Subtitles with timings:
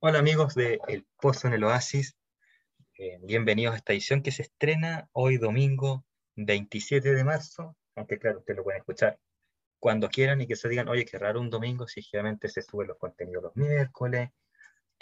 [0.00, 2.16] Hola amigos de El Pozo en el Oasis,
[2.98, 6.06] eh, bienvenidos a esta edición que se estrena hoy domingo
[6.36, 9.18] 27 de marzo, aunque claro, ustedes lo pueden escuchar
[9.80, 12.86] cuando quieran y que se digan, oye, qué raro un domingo, si generalmente se suben
[12.86, 14.30] los contenidos los miércoles,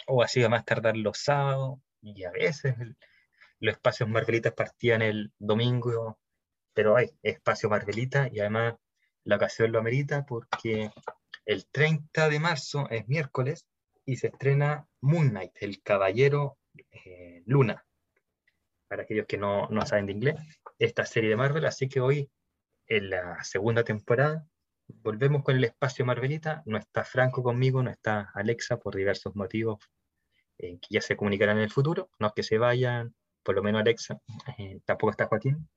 [0.07, 2.73] o así a más tardar los sábados, y a veces
[3.59, 6.17] los espacios Marvelitas partían el domingo,
[6.73, 8.73] pero hay espacio Marvelita y además
[9.25, 10.89] la ocasión lo amerita porque
[11.45, 13.67] el 30 de marzo es miércoles
[14.07, 16.57] y se estrena Moon Knight, el Caballero
[16.91, 17.85] eh, Luna,
[18.87, 20.35] para aquellos que no, no saben de inglés,
[20.79, 22.31] esta serie de Marvel, así que hoy
[22.87, 24.47] en la segunda temporada
[24.87, 26.63] volvemos con el espacio Marvelita.
[26.65, 29.79] No está Franco conmigo, no está Alexa por diversos motivos
[30.57, 32.09] eh, que ya se comunicarán en el futuro.
[32.17, 33.13] No es que se vayan,
[33.43, 34.21] por lo menos Alexa,
[34.57, 35.67] eh, tampoco está Joaquín.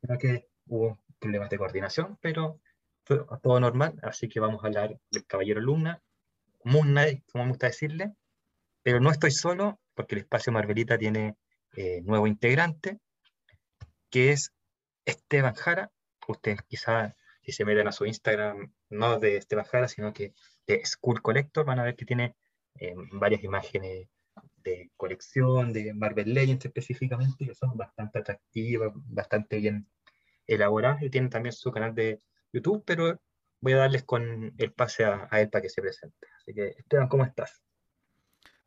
[0.00, 2.60] Creo que hubo problemas de coordinación, pero
[3.04, 3.98] todo normal.
[4.02, 6.02] Así que vamos a hablar del Caballero Luna,
[6.64, 8.14] Moon Knight, como me gusta decirle.
[8.82, 11.36] Pero no estoy solo, porque el espacio Marvelita tiene
[11.76, 12.98] eh, nuevo integrante,
[14.10, 14.52] que es
[15.04, 15.90] Esteban Jara.
[16.26, 20.34] Ustedes quizás si se meten a su Instagram, no de Esteban Jara, sino que
[20.66, 22.36] de School Collector, van a ver que tiene
[22.74, 24.08] eh, varias imágenes
[24.56, 29.88] de colección, de Marvel Legends específicamente, que son bastante atractivas, bastante bien
[30.46, 32.20] elaboradas, y tiene también su canal de
[32.52, 33.18] YouTube, pero
[33.60, 36.26] voy a darles con el pase a, a él para que se presente.
[36.36, 37.62] Así que, Esteban, ¿cómo estás?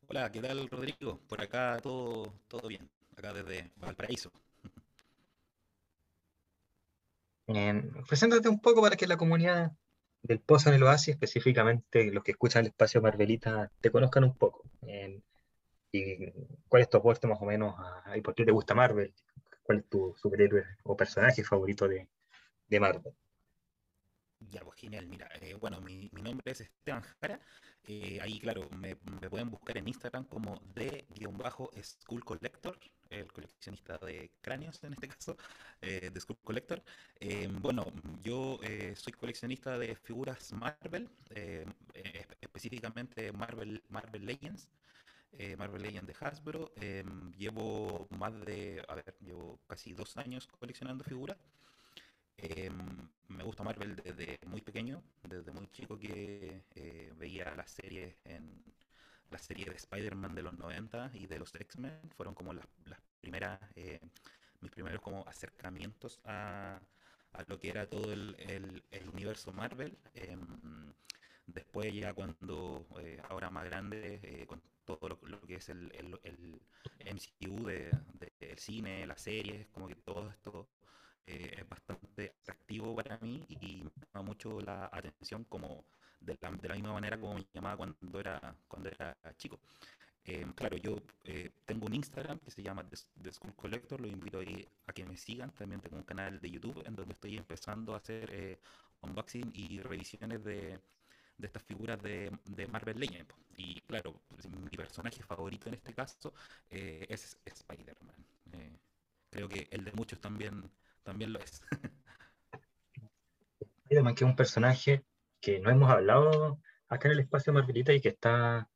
[0.08, 1.20] Hola, ¿qué tal, Rodrigo?
[1.30, 4.32] Por acá todo, todo bien, acá desde Valparaíso.
[8.08, 9.72] preséntate un poco para que la comunidad
[10.22, 14.38] del Pozo en el Oasis, específicamente los que escuchan el espacio Marvelita, te conozcan un
[14.38, 14.64] poco.
[15.94, 16.32] y
[16.68, 19.14] cuál es tu aporte más o menos a, y por qué te gusta Marvel,
[19.64, 22.08] cuál es tu superhéroe o personaje favorito de,
[22.68, 23.14] de Marvel.
[24.50, 25.08] Ya, pues genial.
[25.08, 27.40] Mira, eh, bueno, mi, mi, nombre es Esteban Jara.
[27.84, 32.78] Eh, ahí, claro, me, me, pueden buscar en Instagram como de-school collector,
[33.10, 35.38] el coleccionista de cráneos en este caso,
[35.82, 36.82] eh, de School Collector.
[37.20, 37.86] Eh, bueno,
[38.24, 41.66] yo eh, soy coleccionista de figuras Marvel, eh,
[42.40, 44.70] específicamente Marvel, Marvel Legends.
[45.58, 46.72] Marvel Legends de Hasbro.
[47.38, 51.38] llevo más de, a ver, llevo casi dos años coleccionando figuras.
[52.44, 52.72] Eh,
[53.28, 58.64] me gusta Marvel desde muy pequeño, desde muy chico que eh, veía las series en
[59.30, 63.00] la serie de Spider-Man de los 90 y de los X-Men, fueron como las, las
[63.22, 64.00] primeras, eh,
[64.60, 66.82] mis primeros como acercamientos a,
[67.46, 69.98] lo que era todo el, universo Marvel.
[70.16, 70.94] Em,
[71.46, 75.92] después ya cuando, eh, ahora más grande, con todo lo, lo, que es el,
[76.24, 76.60] el,
[77.06, 80.70] MCU de, de, del cine, las series, como que todo esto
[81.26, 85.86] eh, es bastante atractivo para mí y me llama mucho la atención como
[86.20, 89.60] de la, misma manera como me llamaba cuando era, cuando era chico.
[90.24, 94.40] Eh, claro, yo eh, tengo un Instagram que se llama The, School Collector, lo invito
[94.86, 95.52] a que me sigan.
[95.52, 98.60] También tengo un canal de YouTube en donde estoy empezando a hacer eh,
[99.02, 100.80] unboxing y revisiones de,
[101.38, 103.34] de estas figuras de, de Marvel Legends.
[103.58, 106.34] Y claro, pues, mi personaje favorito en este caso
[106.70, 108.16] es Spider-Man.
[109.30, 110.70] Creo que el de muchos también
[111.04, 111.62] también lo es.
[113.92, 115.04] Spider-Man, que es un personaje
[115.42, 118.70] que no hemos hablado acá en el espacio Marvelita y que está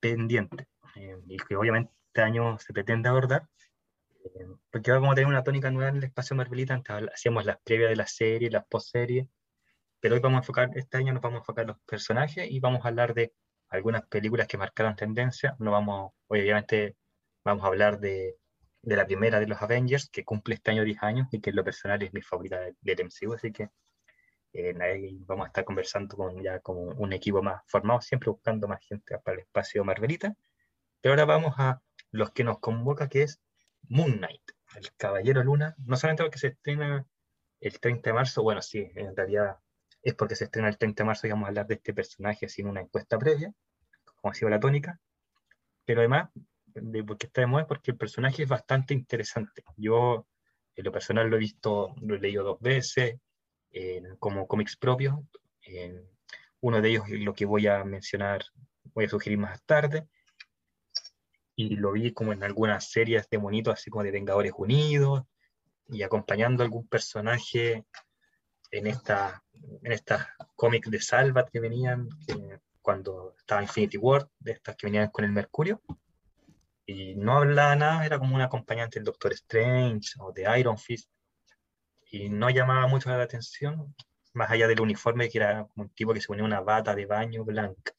[0.00, 3.48] pendiente, eh, y que obviamente este año se pretende abordar,
[4.24, 7.58] eh, porque vamos a tener una tónica nueva en el espacio Marvelita, antes hacíamos las
[7.62, 9.26] previas de la serie, las post-series,
[10.00, 12.60] pero hoy vamos a enfocar, este año nos vamos a enfocar en los personajes y
[12.60, 13.32] vamos a hablar de
[13.68, 16.96] algunas películas que marcaron tendencia, no vamos, obviamente
[17.44, 18.36] vamos a hablar de
[18.88, 21.56] de la primera de los Avengers, que cumple este año 10 años y que en
[21.56, 23.68] lo personal es mi favorita del MCU, así que
[24.54, 28.66] eh, ahí vamos a estar conversando con ya como un equipo más formado, siempre buscando
[28.66, 30.34] más gente para el espacio Marvelita.
[31.02, 31.82] Pero ahora vamos a
[32.12, 33.42] los que nos convoca, que es
[33.88, 34.42] Moon Knight,
[34.76, 37.06] el Caballero Luna, no solamente porque se estrena
[37.60, 39.58] el 30 de marzo, bueno, sí, en realidad
[40.02, 42.48] es porque se estrena el 30 de marzo y vamos a hablar de este personaje
[42.48, 43.52] sin una encuesta previa,
[44.16, 44.98] como ha sido la tónica,
[45.84, 46.30] pero además
[46.82, 49.62] de por qué está de moda es porque el personaje es bastante interesante.
[49.76, 50.26] Yo,
[50.74, 53.18] en lo personal, lo he visto, lo he leído dos veces,
[53.70, 55.18] eh, como cómics propios.
[55.62, 56.04] Eh,
[56.60, 58.44] uno de ellos es lo que voy a mencionar,
[58.94, 60.08] voy a sugerir más tarde.
[61.54, 65.24] Y lo vi como en algunas series de monitos, así como de Vengadores Unidos,
[65.88, 67.84] y acompañando a algún personaje
[68.70, 69.42] en esta
[69.82, 74.86] en estas cómics de Salvat que venían que cuando estaba Infinity War, de estas que
[74.86, 75.82] venían con el Mercurio
[76.88, 81.10] y no hablaba nada, era como un acompañante del Doctor Strange o de Iron Fist,
[82.10, 83.94] y no llamaba mucho la atención,
[84.32, 87.04] más allá del uniforme, que era como un tipo que se ponía una bata de
[87.04, 87.92] baño blanca.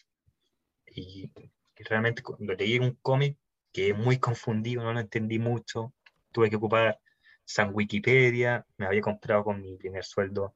[0.88, 1.31] Y
[1.77, 3.38] realmente lo leí un cómic
[3.71, 5.94] que muy confundido, no lo entendí mucho,
[6.31, 7.00] tuve que ocupar
[7.45, 10.51] San Wikipedia, me había comprado con mi primer sueldo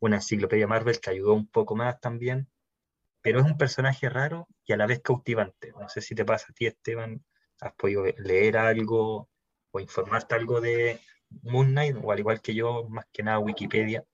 [0.00, 2.50] una enciclopedia Marvel que ayudó un poco más también,
[3.22, 5.72] pero es un personaje raro y a la vez cautivante.
[5.72, 7.24] No sé si te pasa a ti, Esteban,
[7.60, 9.28] has podido leer algo
[9.70, 11.00] o informarte algo de
[11.42, 14.04] Moon Knight, o al igual que yo, más que nada Wikipedia.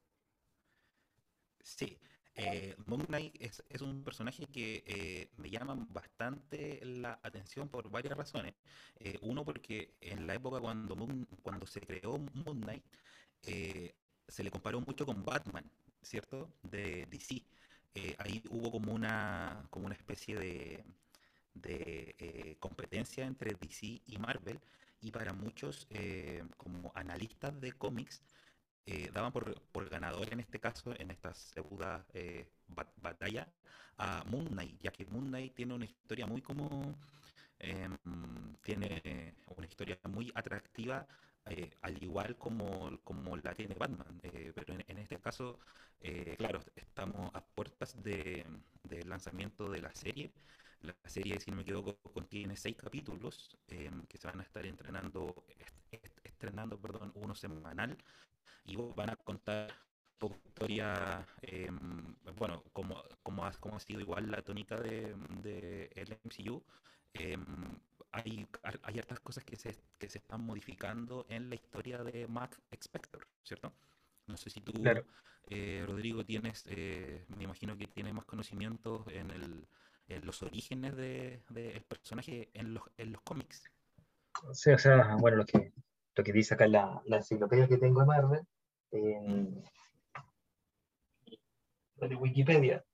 [1.63, 1.99] Sí,
[2.35, 8.17] eh, Moon Knight es, un personaje que eh, me llama bastante la atención por varias
[8.17, 8.55] razones.
[8.99, 10.97] Eh, uno, porque en la época cuando,
[11.43, 12.85] cuando se creó Moon Knight,
[14.27, 15.71] se le comparó mucho con Batman,
[16.03, 16.51] ¿cierto?
[16.63, 17.45] De DC.
[18.19, 20.85] ahí hubo como una, como una especie de,
[21.55, 24.61] de competencia entre DC y Marvel.
[25.01, 25.87] Y para muchos,
[26.57, 28.23] como analistas de cómics,
[28.87, 31.33] eh, daban por, ganador en este caso, en esta
[32.13, 32.47] eh,
[32.97, 33.49] batalla,
[33.97, 36.95] a Moon Knight, ya que Moon Knight tiene una historia muy como.
[37.59, 37.97] Em,
[38.63, 41.07] tiene una historia muy atractiva,
[41.47, 44.21] eh, al igual como, como la tiene Batman.
[44.55, 45.59] pero en, este caso,
[46.37, 50.31] claro, estamos a puertas del lanzamiento de la serie.
[50.85, 54.67] La serie, si no me equivoco, contiene seis capítulos em, que se van a estar
[54.67, 55.45] entrenando,
[56.23, 57.97] estrenando perdón, uno semanal
[58.67, 59.73] y van a contar
[60.19, 65.91] poco historia, em, bueno, como, como, ha, como ha sido igual la tónica de, de
[65.95, 66.63] el MCU,
[67.15, 67.45] em,
[68.13, 68.47] hay,
[68.83, 73.27] hay hartas cosas que se, que se están modificando en la historia de Mac Spector,
[73.43, 73.73] ¿cierto?
[74.27, 74.73] No sé si tú,
[75.49, 79.67] eh, Rodrigo, tienes, eh, me imagino que tienes más conocimientos en, el,
[80.09, 83.71] en los orígenes del de, personaje en los, en los cómics.
[84.53, 85.73] Sí, o sea, bueno, lo que,
[86.15, 88.41] lo que dice acá en la, la enciclopedia que tengo de Marvel,
[88.91, 89.65] en,
[91.97, 92.85] de Wikipedia.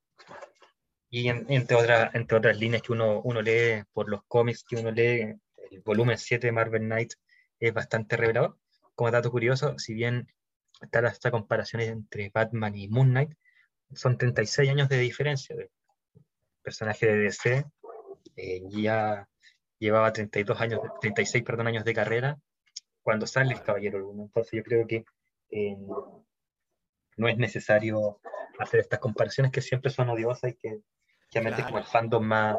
[1.12, 4.92] Y entre, otras, entre otras líneas que uno, uno lee por los cómics que uno
[4.92, 5.34] lee,
[5.70, 7.14] el volumen 7 de Marvel Knight
[7.58, 8.56] es bastante revelador.
[8.94, 10.28] Como dato curioso, si bien
[10.80, 13.32] está esta comparación entre Batman y Moon Knight,
[13.92, 15.56] son 36 años de diferencia.
[16.70, 17.64] Personaje de DC
[18.36, 19.28] eh, ya
[19.80, 22.38] llevaba 32 años, 36 perdón, años de carrera
[23.02, 24.22] cuando sale el Caballero Luna.
[24.22, 25.04] Entonces yo creo que
[25.50, 25.76] eh,
[27.16, 28.20] no es necesario
[28.60, 30.80] hacer estas comparaciones que siempre son odiosas y que
[31.32, 32.56] realmente como el fandom más,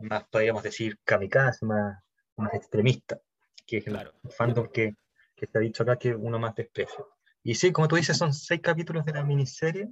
[0.00, 2.04] más podríamos decir, kamikaze, más,
[2.36, 3.18] más extremista,
[3.66, 4.94] que es el fandom que,
[5.34, 7.02] que se ha dicho acá que uno más desprecia.
[7.42, 9.88] Y sí, como tú dices, son seis capítulos de la miniserie,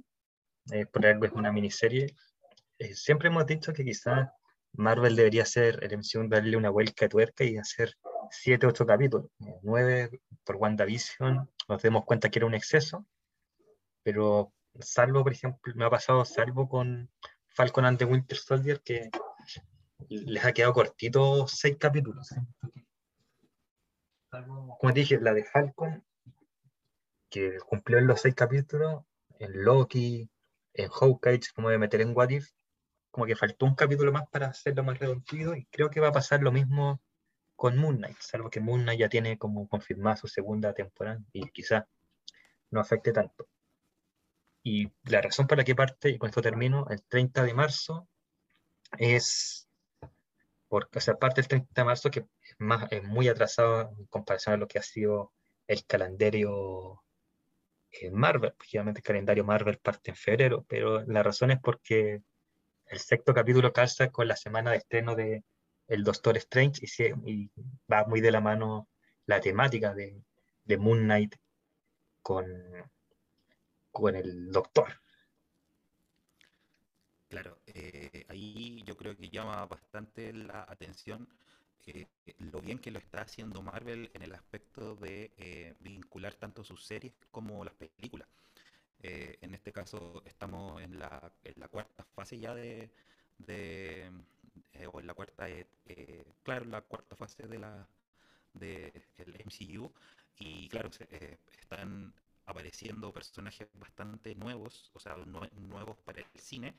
[0.71, 2.15] eh, por algo es una miniserie.
[2.79, 4.29] Eh, siempre hemos dicho que quizás
[4.73, 7.95] Marvel debería hacer el MCU, darle una vuelta de tuerca y hacer
[8.31, 9.29] siete, ocho capítulos,
[9.61, 10.09] nueve
[10.43, 13.05] por WandaVision, nos demos cuenta que era un exceso,
[14.01, 17.09] pero salvo, por ejemplo, me ha pasado salvo con
[17.47, 19.11] Falcon and the Winter Soldier, que
[20.09, 22.29] les ha quedado cortito seis capítulos.
[24.31, 26.03] Como te dije, la de Falcon,
[27.29, 29.03] que cumplió en los seis capítulos,
[29.37, 30.29] en Loki,
[30.73, 32.49] en Hawkeye, como de meter en What If,
[33.13, 36.11] como que faltó un capítulo más para hacerlo más redondido y creo que va a
[36.11, 36.99] pasar lo mismo
[37.55, 41.47] con Moon Knight, salvo que Moon Knight ya tiene como confirmada su segunda temporada y
[41.51, 41.83] quizás
[42.71, 43.47] no afecte tanto.
[44.63, 48.07] Y la razón por la que parte, y con esto termino, el 30 de marzo
[48.97, 49.69] es,
[50.67, 54.07] porque, o sea, parte el 30 de marzo que es, más, es muy atrasado en
[54.07, 55.31] comparación a lo que ha sido
[55.67, 57.03] el calendario
[57.91, 62.23] en Marvel, obviamente el calendario Marvel parte en febrero, pero la razón es porque
[62.87, 65.43] el sexto capítulo calza con la semana de estreno de
[65.87, 66.85] el Doctor Strange
[67.25, 67.51] y,
[67.91, 68.87] va muy de la mano
[69.25, 70.23] la temática de,
[70.77, 71.35] Moon Knight
[72.21, 72.45] con,
[73.91, 74.99] con el Doctor.
[77.27, 81.27] Claro, eh, ahí yo creo que llama bastante la atención
[81.85, 86.63] eh, lo bien que lo está haciendo Marvel en el aspecto de eh, vincular tanto
[86.63, 88.27] sus series como las películas.
[89.03, 92.89] En este caso estamos en la, en la cuarta fase ya de,
[93.47, 97.87] eh, o en la cuarta, eh, eh, claro, la cuarta fase de la
[98.53, 98.93] del
[99.45, 99.91] MCU
[100.37, 100.89] y claro,
[101.59, 102.13] están
[102.45, 106.75] apareciendo personajes bastante nuevos, o sea, nuevos para el cine,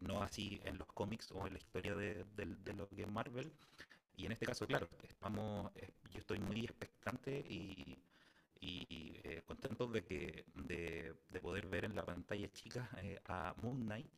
[0.00, 2.24] no así en los cómics o en la historia de,
[2.76, 3.52] lo que es Marvel.
[4.16, 5.70] Y en este caso, claro, estamos,
[6.10, 7.96] yo estoy muy expectante y,
[8.60, 12.88] y contento de, que, de, de, poder ver en la pantalla chica
[13.26, 14.10] a Moon Knight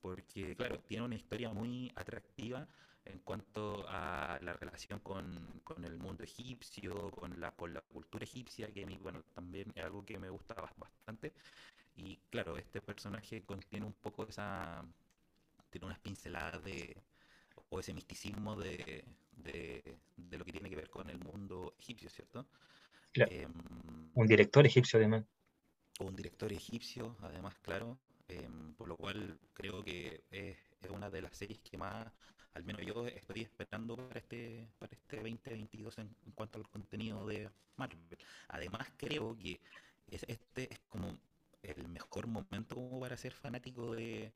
[0.00, 2.66] porque claro, tiene una historia muy atractiva
[3.04, 8.72] en cuanto a la relación con, el mundo egipcio, con la, con la cultura egipcia,
[8.72, 11.32] que a mí, bueno, también es algo que me gusta bastante.
[11.96, 14.84] Y claro, este personaje contiene un poco esa,
[15.70, 16.96] tiene unas pinceladas de,
[17.70, 19.98] o ese misticismo de, de,
[20.38, 22.46] lo que tiene que ver con el mundo egipcio, ¿cierto?
[23.14, 23.52] Em,
[24.14, 25.24] un director egipcio además.
[25.98, 27.98] Un director egipcio, además, claro.
[28.28, 30.56] Em, por lo cual creo que es,
[30.88, 32.06] una de las series que más,
[32.54, 37.26] al menos yo estoy esperando para este, para este 2022 en, en cuanto al contenido
[37.26, 38.18] de Marvel.
[38.48, 39.60] Además creo que
[40.06, 41.18] es, este es como
[41.62, 44.32] el mejor momento como para ser fanático de,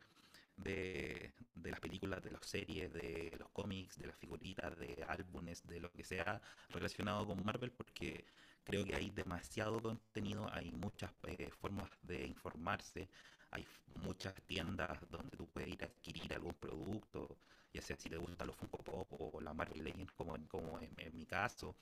[0.57, 5.81] de, las películas, de las series, de los cómics, de las figuritas, de álbumes, de
[5.81, 6.41] lo que sea
[6.71, 8.25] relacionado con Marvel, porque
[8.65, 13.09] creo que hay demasiado contenido, hay muchas eh, formas de informarse,
[13.51, 13.67] hay
[14.03, 17.37] muchas tiendas donde tú puedes ir a adquirir algún producto,
[17.73, 21.17] ya sea si te gusta los Funko Pop o la Marvel Legends, como, como en,
[21.17, 21.77] mi caso.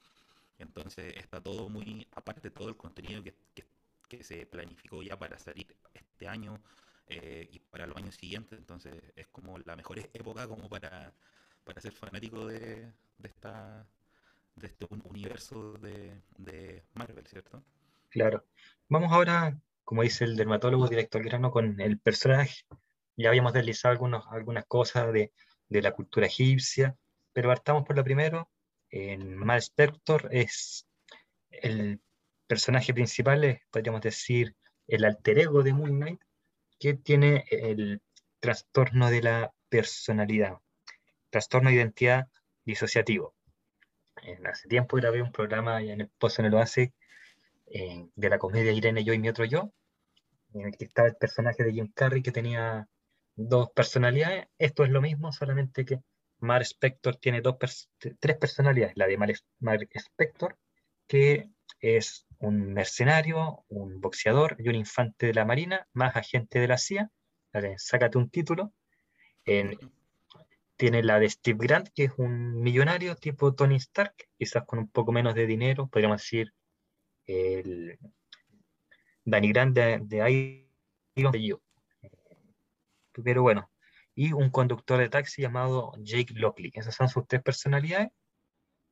[0.58, 3.64] Entonces está todo muy, aparte todo el contenido que, que,
[4.08, 6.60] que se planificó ya para salir este año,
[7.08, 8.58] eh, y para los años siguientes.
[8.58, 11.12] Entonces es como la mejor época como para,
[11.64, 13.86] para ser fanático de, de, esta,
[14.56, 17.62] de este universo de, Marvel, ¿cierto?
[18.10, 18.44] Claro.
[18.88, 22.64] Vamos ahora, como dice el dermatólogo director grano, con el personaje.
[23.16, 25.32] Ya habíamos deslizado algunos, algunas cosas de,
[25.68, 26.96] de la cultura egipcia,
[27.32, 28.50] pero partamos por lo primero.
[28.90, 30.86] En Mal Spector es
[31.50, 32.00] el
[32.46, 34.54] personaje principal, podríamos decir,
[34.86, 36.20] el alter ego de Moon Knight,
[36.78, 38.02] que tiene el
[38.40, 40.58] trastorno de la personalidad,
[41.30, 42.28] trastorno de identidad
[42.64, 43.34] disociativo.
[44.22, 46.90] En hace tiempo grabé un programa en el Pozo en el Oasis
[47.66, 49.72] eh, de la comedia Irene Yo y mi otro yo,
[50.54, 52.88] en el que estaba el personaje de Jim Carrey que tenía
[53.34, 54.46] dos personalidades.
[54.58, 56.00] Esto es lo mismo, solamente que
[56.38, 57.56] Mark Spector tiene dos
[58.18, 58.96] tres personalidades.
[58.96, 59.16] La de
[59.60, 60.58] Mark Spector,
[61.06, 61.48] que
[61.80, 66.78] es un mercenario, un boxeador y un infante de la Marina, más agente de la
[66.78, 67.10] CIA.
[67.76, 68.72] sácate un título.
[70.82, 74.88] Tiene la de Steve Grant, que es un millonario tipo Tony Stark, quizás con un
[74.88, 76.52] poco menos de dinero, podríamos decir
[77.24, 78.00] el
[79.24, 80.66] Danny Grant de, de
[81.14, 81.32] Iron
[83.12, 83.70] Pero bueno,
[84.16, 86.72] y un conductor de taxi llamado Jake Lockley.
[86.74, 88.08] Esas son sus tres personalidades.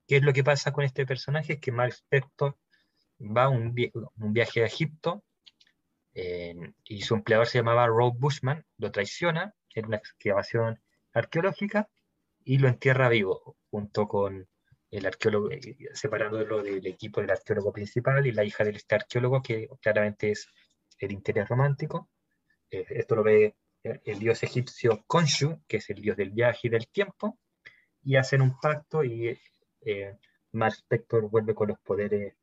[0.07, 1.55] ¿Qué es lo que pasa con este personaje?
[1.55, 2.57] Es que Mark Spector
[3.19, 3.75] va un,
[4.17, 5.25] un viaje a Egipto
[6.15, 6.55] eh,
[6.85, 10.81] y su empleador se llamaba Rob Bushman, lo traiciona en una excavación
[11.12, 11.88] arqueológica
[12.45, 14.49] y lo entierra vivo, junto con
[14.90, 19.43] el arqueólogo, eh, separándolo del equipo del arqueólogo principal y la hija de este arqueólogo,
[19.43, 20.49] que claramente es
[20.99, 22.11] el interés romántico.
[22.71, 26.71] Eh, esto lo ve el dios egipcio Khonshu, que es el dios del viaje y
[26.71, 27.38] del tiempo,
[28.02, 29.38] y hacen un pacto y
[29.83, 30.17] eh,
[30.52, 32.35] Mark Spector vuelve con los poderes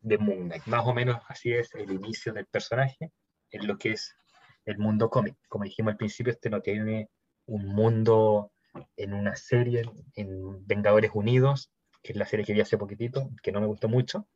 [0.00, 0.66] de Moon Knight.
[0.66, 3.12] Más o menos así es el inicio del personaje
[3.50, 4.16] en lo que es
[4.64, 5.36] el mundo cómic.
[5.48, 7.10] Como dijimos al principio, este no tiene
[7.46, 8.52] un mundo
[8.96, 9.84] en una serie,
[10.14, 11.70] en Vengadores Unidos,
[12.02, 14.28] que es la serie que vi hace poquitito, que no me gustó mucho.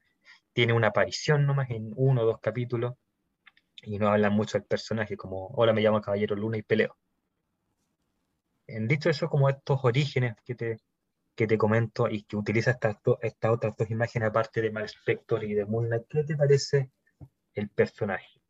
[0.53, 2.95] Tiene una aparición nomás en uno o dos capítulos
[3.83, 6.97] y no hablan mucho del personaje, como hola, me llamo Caballero Luna y peleo.
[8.67, 10.79] En dicho eso, como estos orígenes que te,
[11.35, 15.43] que te comento y que utiliza estas, estas otras dos imágenes aparte de Mal Spector
[15.45, 16.91] y de Moon Knight, ¿qué te parece
[17.55, 18.41] el personaje?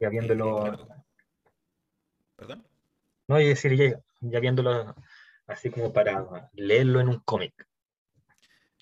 [0.00, 1.05] Ya viéndolo...
[2.38, 2.66] Eh, ¿Perdón?
[3.28, 4.94] No, es decir, ya, viéndolo
[5.46, 7.66] así como para leerlo en un cómic.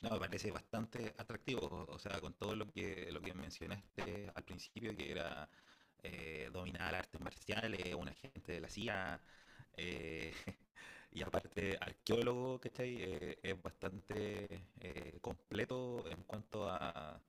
[0.03, 4.45] No, me parece bastante atractivo, o sea, con todo lo que, lo que mencionaste al
[4.45, 5.49] principio, que era
[6.03, 9.21] eh, dominar artes marciales, un agente de la CIA,
[9.77, 10.35] eh,
[11.13, 12.97] y aparte arqueólogo, ¿cachai?
[13.01, 17.21] Eh, es bastante eh, completo en cuanto a,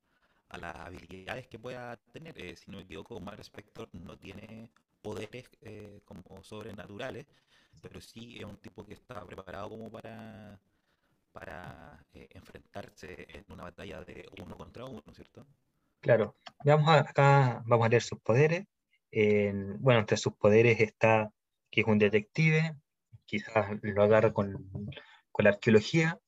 [0.50, 2.38] a, las habilidades que pueda tener.
[2.40, 4.70] Eh, si no me equivoco, Mar Spector no tiene
[5.02, 5.50] poderes
[6.06, 6.15] como
[6.46, 7.26] sobrenaturales,
[7.82, 10.60] pero sí es un tipo que está preparado como para
[11.36, 15.46] para enfrentarse en una batalla de uno contra uno, ¿cierto?
[16.00, 16.38] Claro.
[16.64, 18.66] Vamos acá, vamos a leer sus poderes.
[19.12, 21.30] bueno, entre sus poderes está
[21.70, 22.74] que es un detective,
[23.26, 24.70] quizás lo agarra con,
[25.40, 26.22] la arqueología,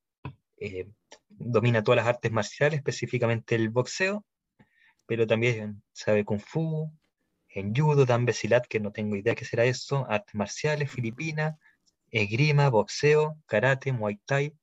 [0.57, 0.89] eh,
[1.29, 4.25] domina todas las artes marciales, específicamente el boxeo,
[5.05, 6.91] pero también sabe kung fu,
[7.59, 11.57] en judo, dan besilat, que no tengo idea qué será eso, artes marciales, filipinas,
[12.11, 14.53] esgrima, boxeo, karate, muay thai,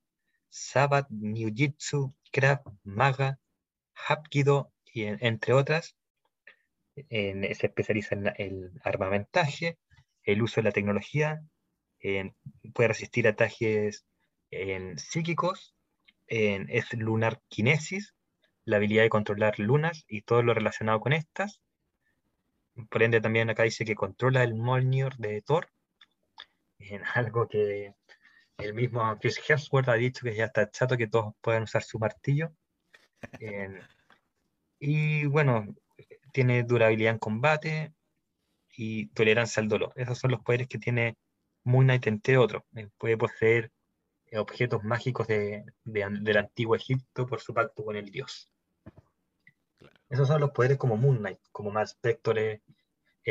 [0.49, 3.39] sabat, jiu-jitsu, krav, maga,
[3.95, 5.97] hapkido, y entre otras.
[6.95, 9.79] se especializa en el armamentaje,
[10.23, 11.43] el uso de la tecnología,
[12.75, 14.07] puede resistir ataques
[14.97, 15.75] psíquicos,
[16.29, 18.15] es lunar kinesis,
[18.65, 21.61] la habilidad de controlar lunas y todo lo relacionado con estas.
[22.91, 25.69] Por ende, también acá dice que controla el Mjolnir de Thor.
[26.79, 27.95] en algo que
[28.59, 31.99] el mismo Chris Hemsworth ha dicho que ya está chato que todos puedan usar su
[31.99, 32.53] martillo.
[34.79, 35.67] y bueno,
[36.33, 37.95] tiene durabilidad en combate
[38.77, 39.93] y tolerancia al dolor.
[39.97, 41.17] Esos son los poderes que tiene
[41.65, 42.63] Moon Knight entre otros.
[42.77, 43.73] Eh, puede poseer
[44.27, 48.51] eh, objetos mágicos de, del antiguo Egipto por su pacto con el dios.
[50.09, 52.61] Esos son los poderes como Moon Knight, como más Spector es,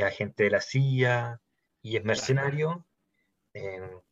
[0.04, 1.40] agente de la CIA
[1.82, 2.86] y es mercenario.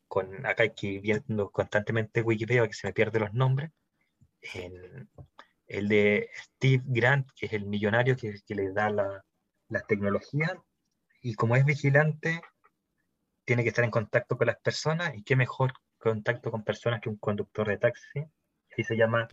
[0.07, 3.71] con, acá hay que ir viendo constantemente Wikipedia que se me pierden los nombres.
[5.67, 9.25] el de Steve Grant, que es el millonario que, que le da la,
[9.69, 10.61] la tecnología,
[11.21, 12.41] y como es vigilante,
[13.45, 17.09] tiene que estar en contacto con las personas, y qué mejor contacto con personas que
[17.09, 18.25] un conductor de taxi,
[18.77, 19.27] y se llama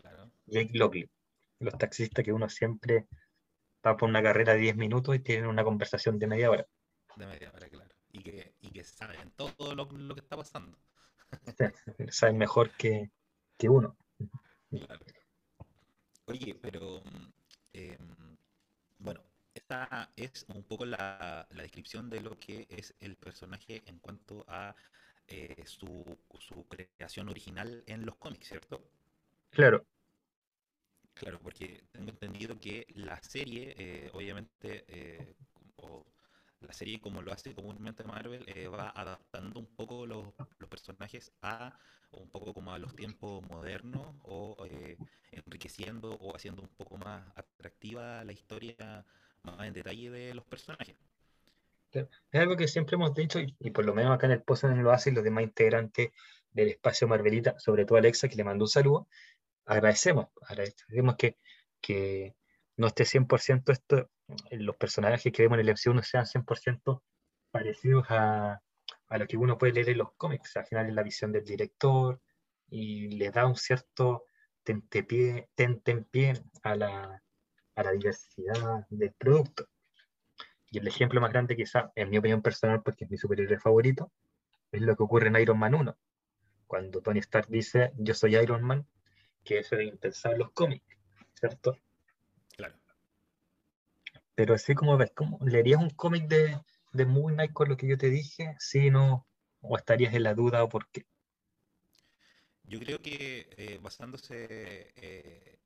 [0.47, 1.11] Jake Lockley.
[1.61, 3.07] Los taxistas que uno siempre
[3.87, 6.67] va por una carrera de 10 minutos y tienen una conversación de media hora.
[7.17, 7.95] De media hora, claro.
[8.11, 10.79] Y que, y que saben todo lo, lo, que está pasando.
[12.11, 13.11] saben mejor que,
[13.57, 13.97] que uno.
[14.71, 15.05] Claro.
[16.27, 17.03] Oye, pero
[17.73, 17.99] eh,
[18.99, 19.23] bueno,
[19.55, 24.45] esta es un poco la, la, descripción de lo que es el personaje en cuanto
[24.47, 24.75] a
[25.27, 28.83] eh, su, su, creación original en los cómics, ¿cierto?
[29.51, 29.85] Claro.
[31.19, 35.35] Claro, porque tengo entendido que la serie, eh, obviamente, eh,
[36.61, 40.33] la serie como lo hace comúnmente Marvel, va adaptando un poco los,
[40.69, 41.79] personajes a
[42.13, 44.57] un poco como a los tiempos modernos o
[45.31, 49.05] enriqueciendo o haciendo un poco más atractiva la historia
[49.43, 50.97] más en detalle de los personajes.
[51.93, 54.93] Es algo que siempre hemos dicho, y, por lo menos acá en el post lo
[54.93, 56.11] hacen los demás integrantes
[56.53, 59.09] del espacio Marvelita, sobre todo Alexa, que le mandó un saludo.
[59.69, 61.37] Agradecemos, agradecemos que,
[61.83, 62.35] que
[62.79, 64.11] no esté 100% esto,
[64.51, 67.03] los personajes que vemos en el MCU no sean 100%
[67.51, 68.63] parecidos a,
[69.09, 70.57] a, lo que uno puede leer en los cómics.
[70.57, 72.19] Al final es la visión del director
[72.71, 74.25] y le da un cierto
[74.63, 77.23] tentepié, tentempié a la,
[77.75, 79.69] a la diversidad del producto.
[80.71, 84.13] Y el ejemplo más grande, quizá, en mi opinión personal, porque es mi superhéroe favorito,
[84.73, 85.95] es lo que ocurre en Iron Man 1.
[86.67, 88.87] Cuando Tony Stark dice, yo soy Iron Man,
[89.49, 90.85] que eso es impensable en los cómics,
[91.41, 91.79] ¿cierto?
[92.55, 92.75] Claro.
[94.35, 96.61] Pero así como ves, ¿cómo, ¿leerías un cómic de,
[96.93, 98.57] de Moon Knight con lo que yo te dije?
[98.59, 99.27] ¿Sí, no?
[99.63, 101.07] ¿O estarías en la duda o por qué?
[102.65, 105.58] Yo creo que eh, basándose eh,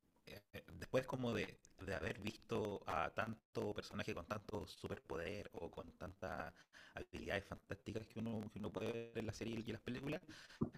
[0.78, 6.52] después como de, de, haber visto a tanto personaje con tanto superpoder o con tantas
[6.94, 10.20] habilidades fantásticas que uno, uno puede ver en la serie y las películas,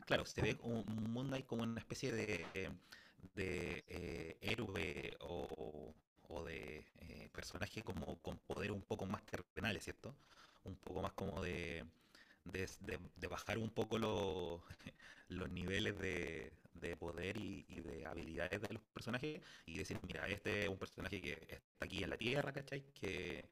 [0.06, 2.46] claro, se ve un, mundo ahí como una especie de,
[3.34, 5.94] de eh, héroe o,
[6.28, 10.14] o de eh, personaje como con poder un poco más terrenales, ¿cierto?
[10.64, 11.84] Un poco más como de,
[12.44, 12.68] de,
[13.16, 13.98] de bajar un poco
[15.28, 20.64] los niveles de, de poder y, de habilidades de los personajes y decir, mira, este
[20.64, 22.82] es un personaje que está aquí en la Tierra, ¿cachai?
[22.92, 23.48] Que,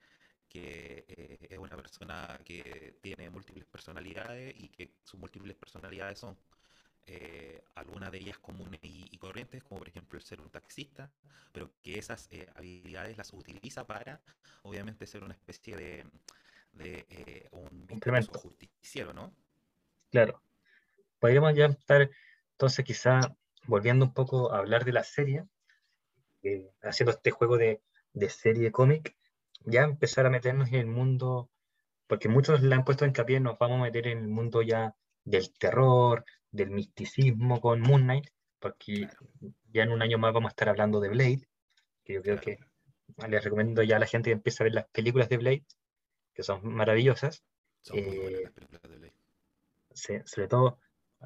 [0.48, 6.36] que eh, es una persona que tiene múltiples personalidades y que sus múltiples personalidades son
[7.06, 11.10] eh, algunas de ellas comunes y, corrientes, como por ejemplo el ser un taxista,
[11.52, 14.20] pero que esas eh, habilidades las utiliza para,
[14.62, 16.04] obviamente, ser una especie de,
[16.72, 17.86] de un
[18.34, 19.34] justiciero, ¿no?
[20.10, 20.42] Claro.
[21.18, 22.10] Podríamos ya estar
[22.62, 25.44] entonces, quizá volviendo un poco a hablar de la serie,
[26.44, 29.16] eh, haciendo este juego de, de serie cómic,
[29.64, 31.50] ya empezar a meternos en el mundo,
[32.06, 34.94] porque muchos le han puesto hincapié, nos vamos a meter en el mundo ya
[35.24, 38.28] del terror, del misticismo con Moon Knight,
[38.60, 39.08] porque
[39.72, 41.48] ya en un año más vamos a estar hablando de Blade,
[42.04, 42.60] que yo creo que
[43.28, 45.64] les recomiendo ya a la gente que empiece a ver las películas de Blade,
[46.32, 47.42] que son maravillosas.
[47.80, 49.14] Son muy buenas las películas de Blade.
[49.94, 50.78] Sí, sobre todo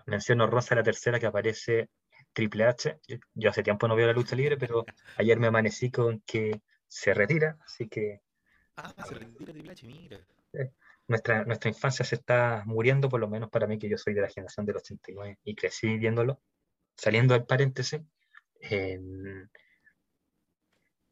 [0.06, 1.88] menciono Rosa la tercera que aparece
[2.32, 3.00] Triple H.
[3.34, 4.84] Yo, hace tiempo no veo la lucha libre, pero
[5.16, 8.20] ayer me amanecí con que se retira, así que.
[8.76, 10.20] Ah, se retira Triple H, mira.
[11.08, 14.22] nuestra, nuestra infancia se está muriendo, por lo menos para mí, que yo soy de
[14.22, 16.40] la generación del 89 y crecí viéndolo.
[16.96, 18.00] Saliendo del paréntesis,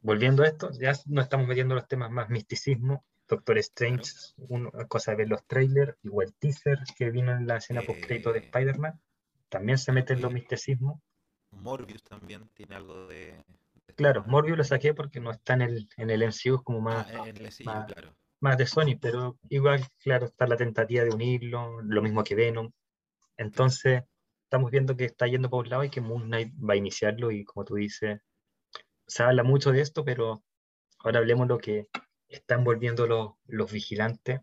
[0.00, 5.12] volviendo a esto, ya no estamos metiendo los temas más misticismo, Doctor Strange, una cosa
[5.12, 8.44] de ver los trailers, igual teaser que vino en la escena post crédito de eh,
[8.44, 9.00] Spider-Man,
[9.48, 11.00] también se mete en los misticismos.
[11.50, 13.44] Morbius también tiene algo de.
[13.96, 17.24] claro, Morbius lo saqué porque no está en el, en el MCU, como más, ah,
[17.64, 18.14] más, claro.
[18.40, 22.72] más, de Sony, pero igual, claro, está la tentativa de unirlo, lo mismo que Venom.
[23.36, 24.02] Entonces,
[24.44, 27.30] estamos viendo que está yendo por un lado y que Moon Knight va a iniciarlo,
[27.30, 28.20] y como tú dices,
[29.06, 30.42] se habla mucho de esto, pero
[30.98, 31.88] ahora hablemos lo que
[32.34, 34.40] están volviendo los, los vigilantes.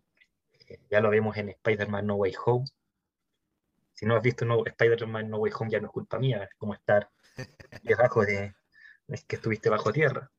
[0.68, 2.66] Eh, ya lo vemos en Spider-Man No Way Home,
[4.02, 6.56] si no has visto no, Spider-Man No Way Home ya no es culpa mía, es
[6.58, 7.08] como estar
[7.84, 8.56] debajo de,
[9.08, 10.32] es que estuviste bajo tierra.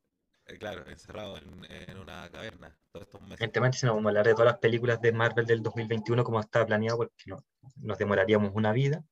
[0.47, 3.37] Eh, claro, encerrado en, una caverna todos estos meses.
[3.39, 6.41] Evidentemente, si nos vamos a hablar de todas las películas de Marvel del 2021 como
[6.41, 7.45] estaba planeado, porque no,
[7.77, 9.05] nos demoraríamos una vida.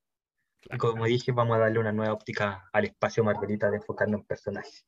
[0.62, 4.26] Y como dije, vamos a darle una nueva óptica al espacio Marvelita de enfocarnos en
[4.26, 4.84] personajes.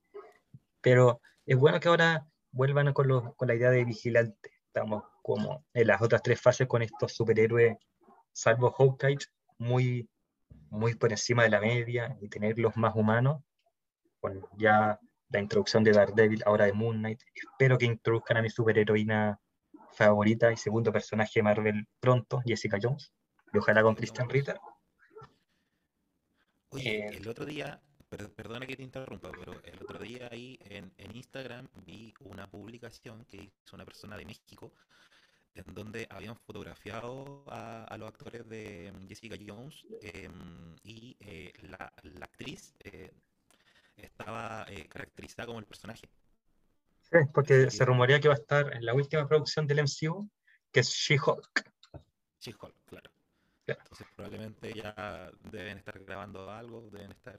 [0.80, 4.50] Pero es bueno que ahora vuelvan con, con la idea de vigilante.
[4.66, 7.76] Estamos como en las otras tres fases con estos superhéroes,
[8.32, 9.18] salvo Hawkeye,
[9.58, 10.08] muy,
[10.70, 13.42] muy por encima de la media y tenerlos más humanos.
[14.20, 14.98] Con ya
[15.30, 17.20] la introducción de Daredevil, ahora de Moon Knight.
[17.34, 19.40] Espero que introduzcan a mi superheroína
[19.92, 23.12] favorita y segundo personaje de Marvel pronto, Jessica Jones.
[23.52, 24.58] Y ojalá con Christian Ritter.
[26.70, 27.82] Oye, eh, el otro día,
[28.18, 33.36] perdona que te interrumpa, pero el otro día ahí en, Instagram vi una publicación que
[33.36, 34.72] hizo una persona de México
[35.54, 42.74] en donde habían fotografiado a, los actores de Jessica Jones em, y eh, la, actriz
[42.80, 43.12] eh,
[43.96, 46.08] estaba eh, caracterizada como el personaje.
[47.02, 50.30] Sí, porque se rumorea que va a estar en la última producción del MCU,
[50.70, 51.70] que es She-Hulk.
[52.40, 53.10] She-Hulk, claro.
[53.66, 57.36] Entonces probablemente ya deben estar grabando algo, deben estar...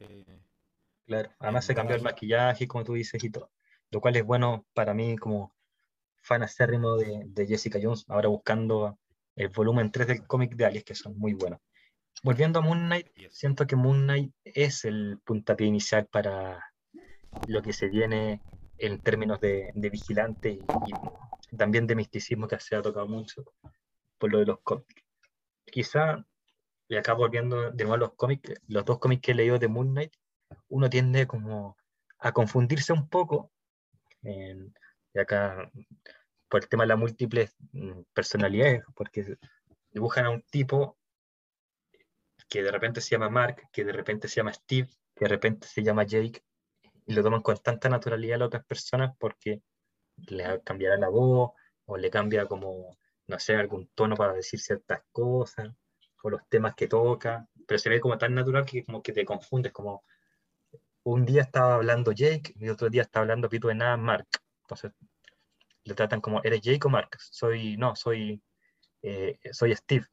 [1.05, 3.51] Claro, además se cambió el maquillaje, como tú dices, y todo.
[3.91, 5.53] Lo cual es bueno para mí como
[6.21, 8.97] fan acérrimo de, de Jessica Jones, ahora buscando
[9.35, 11.59] el volumen 3 del cómic de Alice, que son muy buenos.
[12.23, 16.71] Volviendo a Moon Knight, siento que Moon Knight es el puntapié inicial para
[17.47, 18.41] lo que se viene
[18.77, 23.43] en términos de, vigilante y, también de misticismo que se ha tocado mucho
[24.17, 25.03] por lo de los cómics.
[25.65, 26.25] Quizá,
[26.87, 29.67] y acá volviendo de nuevo a los cómics, los dos cómics que he leído de
[29.67, 30.13] Moon Knight,
[30.69, 31.77] uno tiende como
[32.19, 33.51] a confundirse un poco,
[34.21, 35.69] y acá
[36.47, 39.37] por el tema de las múltiples mm, personalidades, porque
[39.91, 40.97] dibujan a un tipo
[42.47, 45.67] que de repente se llama Mark, que de repente se llama Steve, que de repente
[45.67, 46.43] se llama Jake,
[47.05, 49.61] y lo toman con tanta naturalidad a las otras personas porque
[50.15, 51.51] le cambiará la voz
[51.85, 55.69] o le cambia como, no sé, algún tono para decir ciertas cosas,
[56.23, 59.25] o los temas que toca, pero se ve como tan natural que como que te
[59.25, 60.03] confundes, como
[61.03, 64.27] un día estaba hablando Jake y otro día estaba hablando Pito de nada Mark.
[64.63, 64.91] Entonces
[65.83, 67.17] le tratan como, ¿eres Jake o Mark?
[67.19, 68.41] Soy, no, soy,
[69.01, 70.05] eh, soy Steve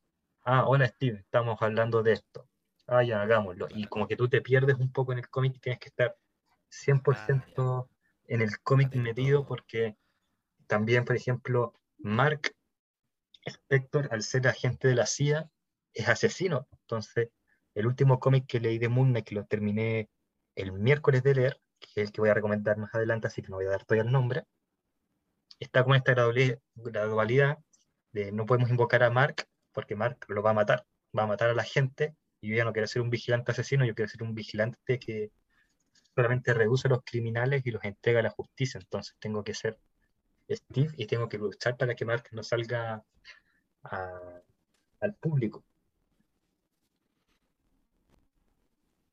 [0.45, 2.49] ah, hola Steve, estamos hablando de esto.
[2.87, 3.69] Ah, ya, hagámoslo.
[3.71, 6.17] Y como que tú te pierdes un poco en el cómic y tienes que estar
[6.71, 7.95] 100% ah,
[8.27, 9.97] en el cómic metido porque
[10.67, 12.53] también, por ejemplo, Mark
[13.45, 15.51] Spector, al ser agente de la CIA,
[15.95, 16.67] es asesino.
[16.73, 17.31] Entonces,
[17.75, 20.09] el último cómic que leí de Moon Knight, que lo terminé
[20.61, 23.49] el miércoles de leer, que es el que voy a recomendar más adelante, así que
[23.49, 24.45] no voy a dar todavía el nombre,
[25.59, 26.15] está con esta
[26.75, 27.59] gradualidad
[28.13, 31.51] de no podemos invocar a Mark porque Mark lo va a matar, va a matar
[31.51, 34.23] a la gente y yo ya no quiero ser un vigilante asesino, yo quiero ser
[34.23, 35.31] un vigilante que
[36.15, 39.79] solamente reduce a los criminales y los entrega a la justicia, entonces tengo que ser
[40.49, 43.05] Steve y tengo que luchar para que Mark no salga
[43.83, 45.65] al público.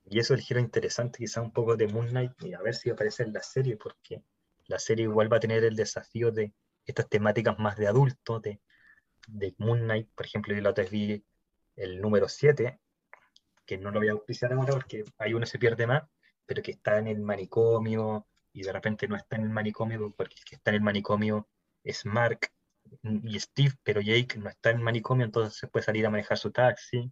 [0.09, 2.75] Y eso es el giro interesante, quizá un poco de Moon Knight, y a ver
[2.75, 4.23] si aparece en la serie, porque
[4.67, 6.53] la serie igual va a tener el desafío de
[6.85, 8.61] estas temáticas más de adulto, de
[9.27, 11.23] de Moon Knight, por ejemplo, yo la otra vez vi
[11.75, 12.79] el número 7,
[13.65, 16.03] que no lo voy a auspiciar ahora porque ahí uno se pierde más,
[16.45, 20.35] pero que está en el manicomio y de repente no está en el manicomio porque
[20.37, 21.47] el que está en el manicomio
[21.83, 22.51] es Mark
[23.03, 26.37] y Steve, pero Jake no está en el manicomio, entonces se puede salir a manejar
[26.37, 27.11] su taxi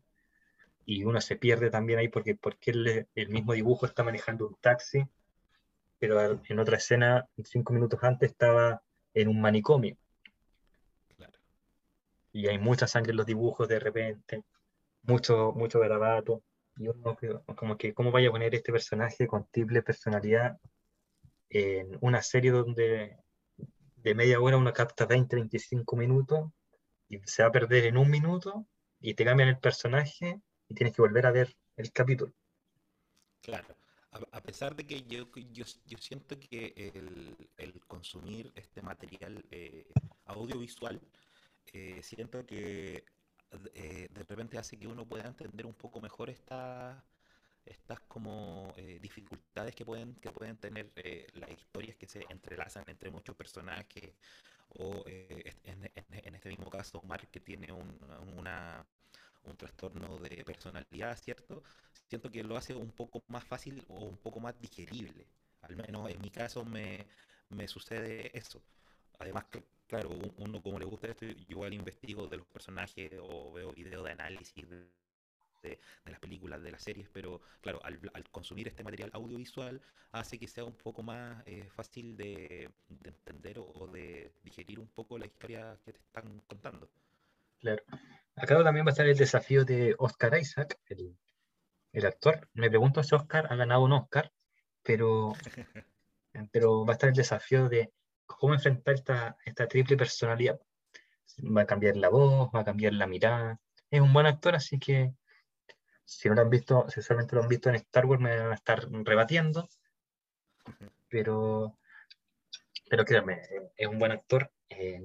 [0.86, 4.56] y uno se pierde también ahí porque, porque el, el mismo dibujo está manejando un
[4.62, 5.06] taxi,
[6.00, 8.82] pero en otra escena, cinco minutos antes, estaba
[9.13, 9.98] en un manicomio.
[12.32, 14.43] Y hay mucha sangre en los dibujos de repente,
[15.04, 16.43] mucho, mucho garabato,
[16.78, 17.17] y uno
[17.56, 20.60] como que, ¿cómo vaya a poner este personaje con triple personalidad
[21.50, 23.17] en una serie donde
[23.95, 26.52] de media hora uno capta 20, 25 minutos
[27.08, 28.67] y se va a perder en un minuto
[29.00, 32.34] y te cambian el personaje y tienes que volver a ver el capítulo?
[33.41, 33.75] Claro.
[34.32, 39.91] A, pesar de que yo, yo, yo siento que el, el, consumir este material eh,
[40.25, 41.01] audiovisual
[41.73, 43.04] eh, siento que
[43.73, 47.04] eh, de repente hace que uno pueda entender un poco mejor estas
[47.65, 50.91] estas como eh, dificultades que pueden que pueden tener
[51.34, 54.13] las historias que se entrelazan entre muchos personajes
[54.78, 57.97] o en, este mismo caso Mark que tiene un,
[58.38, 58.86] una,
[59.45, 61.63] un trastorno de personalidad, ¿cierto?
[62.08, 65.27] Siento que lo hace un poco más fácil o un poco más digerible.
[65.62, 67.05] Al menos en mi caso me,
[67.49, 68.62] me sucede eso.
[69.19, 73.51] Además, que claro, uno como le gusta esto, yo igual investigo de los personajes o
[73.53, 74.88] veo videos de análisis de,
[75.69, 77.99] de, las películas, de las series, pero claro, al,
[78.31, 79.81] consumir este material audiovisual
[80.12, 82.69] hace que sea un poco más eh, fácil de,
[83.03, 86.89] entender o, de digerir un poco la historia que te están contando.
[87.60, 87.84] Claro.
[88.36, 91.17] Acá también va a estar el desafío de Oscar Isaac, el,
[91.93, 92.50] el actor.
[92.54, 94.32] Me pregunto si Oscar ha ganado un Oscar,
[94.84, 95.34] pero,
[96.52, 97.93] pero va a estar el desafío de
[98.26, 100.60] cómo enfrentar esta, esta triple personalidad.
[101.39, 103.60] Va a cambiar la voz, va a cambiar la mirada.
[103.89, 105.13] Es un buen actor, así que
[106.04, 108.52] si no lo han visto, si solamente lo han visto en Star Wars, me van
[108.52, 109.69] a estar rebatiendo.
[111.08, 111.78] Pero,
[112.89, 113.41] pero créanme,
[113.78, 114.52] es un buen actor.
[114.69, 115.02] Eh,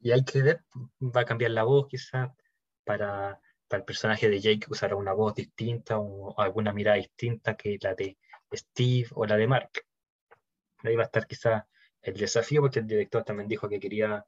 [0.00, 0.64] y hay que ver,
[1.00, 2.30] va a cambiar la voz quizás
[2.84, 3.40] para,
[3.70, 8.18] el personaje de Jake, usará una voz distinta o alguna mirada distinta que la de
[8.52, 9.70] Steve o la de Mark.
[10.84, 11.64] Ahí va a estar quizás
[12.02, 14.26] el desafío, porque el director también dijo que quería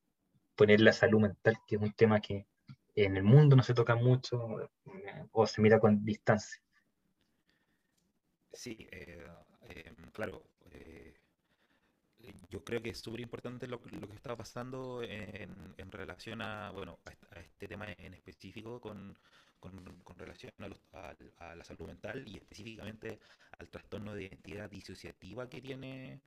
[0.54, 2.46] poner la salud mental, que es un tema que
[2.94, 4.70] en el mundo no se toca mucho
[5.32, 6.62] o se mira con distancia.
[8.52, 9.26] Sí, eh,
[9.62, 10.44] eh, claro,
[12.50, 16.98] yo creo que es súper importante lo, que está pasando en, relación a, bueno,
[17.30, 19.16] a, este tema en específico con,
[19.60, 20.52] con, relación
[21.38, 23.18] a, la salud mental y específicamente
[23.58, 26.20] al trastorno de identidad disociativa que tiene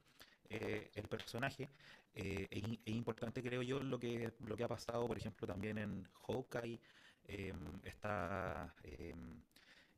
[0.50, 1.70] eh, el personaje.
[2.16, 6.08] Eh, es, importante, creo yo, lo que, lo que ha pasado, por ejemplo, también en
[6.26, 6.80] Hawkeye,
[7.28, 9.42] em, esta em,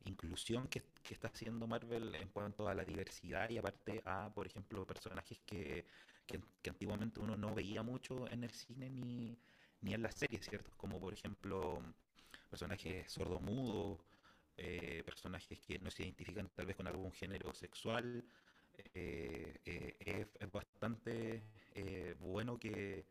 [0.04, 4.46] inclusión que, que, está haciendo Marvel en cuanto a la diversidad y aparte a, por
[4.46, 5.84] ejemplo, personajes que
[6.62, 9.36] que, antiguamente uno no veía mucho en el cine ni,
[9.80, 10.70] ni en las series, ¿cierto?
[10.76, 11.82] Como por ejemplo
[12.48, 14.00] personajes sordomudos,
[14.56, 18.24] eh, personajes que no se identifican tal vez con algún género sexual.
[18.94, 19.96] Eh, eh,
[20.38, 21.42] es, bastante
[22.18, 23.04] bueno que,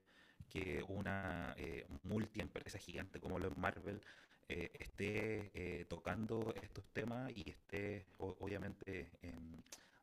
[0.50, 1.56] que una
[2.04, 4.02] multiempresa gigante como lo Marvel
[4.50, 9.12] esté tocando estos temas y esté obviamente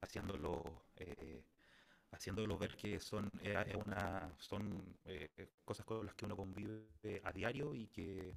[0.00, 0.62] haciéndolo
[2.16, 5.28] haciéndolo ver que son, eh, una, son eh,
[5.64, 8.35] cosas con las que uno convive a diario y que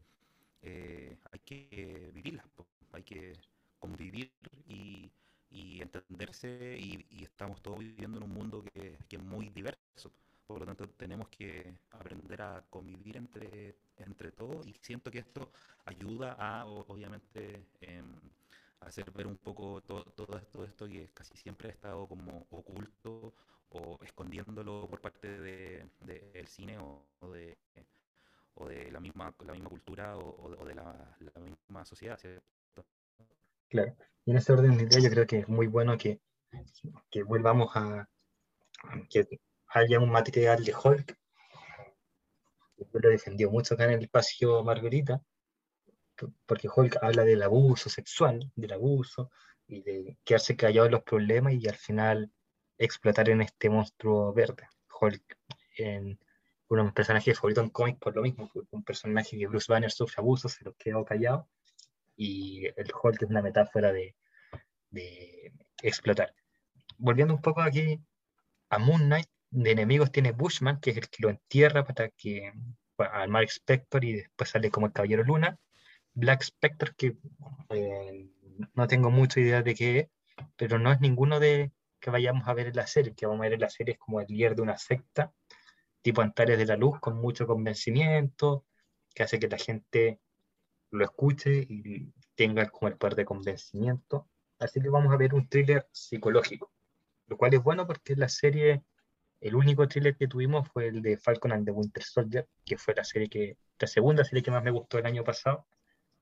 [0.61, 2.45] eh, hay que vivirlas,
[2.91, 3.33] hay que
[3.79, 4.31] convivir
[4.67, 5.11] y,
[5.81, 10.11] entenderse y, estamos todos viviendo en un mundo que, es muy diverso.
[10.49, 15.51] Por lo tanto, tenemos que aprender a convivir entre, entre todos y siento que esto
[15.85, 18.19] ayuda a, obviamente, em,
[18.79, 23.31] hacer ver un poco todo, todo, esto, que casi siempre ha estado como oculto
[23.69, 27.55] o escondiéndolo por parte del de, cine o, de,
[28.55, 32.87] o de la misma, la misma cultura o, de la, misma sociedad, ¿cierto?
[33.67, 36.19] Claro, y en ese orden de idea yo creo que es muy bueno que,
[37.11, 38.09] que volvamos a,
[39.69, 41.17] haya un material de Hulk.
[42.93, 45.21] Lo defendió mucho acá en el espacio Margarita,
[46.45, 49.31] porque Hulk habla del abuso sexual, del abuso,
[49.67, 52.31] y de quedarse callado en los problemas y al final
[52.77, 54.67] explotar en este monstruo verde.
[54.99, 55.37] Hulk,
[55.77, 56.19] en
[56.69, 59.91] uno de mis personajes favoritos en cómics por lo mismo, un personaje que Bruce Banner
[59.91, 61.47] sufre abusos, se lo quedó callado,
[62.15, 64.15] y el Hulk es una metáfora de,
[64.89, 65.53] de
[65.83, 66.33] explotar.
[66.97, 68.01] Volviendo un poco aquí
[68.69, 72.53] a Moon Knight, de enemigos tiene Bushman, que es el que lo entierra para que
[72.97, 75.57] al Mark Spector y después sale como el Caballero Luna.
[76.13, 77.15] Black Spectre, que
[77.69, 78.29] eh,
[78.73, 80.09] no tengo mucha idea de qué es,
[80.55, 83.43] pero no es ninguno de, que vayamos a ver en la serie, que vamos a
[83.43, 85.33] ver en la serie es como el líder de una secta,
[86.01, 88.65] tipo Antares de la Luz, con mucho convencimiento,
[89.13, 90.19] que hace que la gente
[90.91, 94.27] lo escuche y tenga como el poder de convencimiento.
[94.59, 96.71] Así que vamos a ver un thriller psicológico,
[97.27, 98.83] lo cual es bueno porque la serie,
[99.41, 102.93] el único thriller que tuvimos fue el de Falcon and the Winter Soldier, que fue
[102.95, 105.65] la serie que, la segunda serie que más me gustó el año pasado.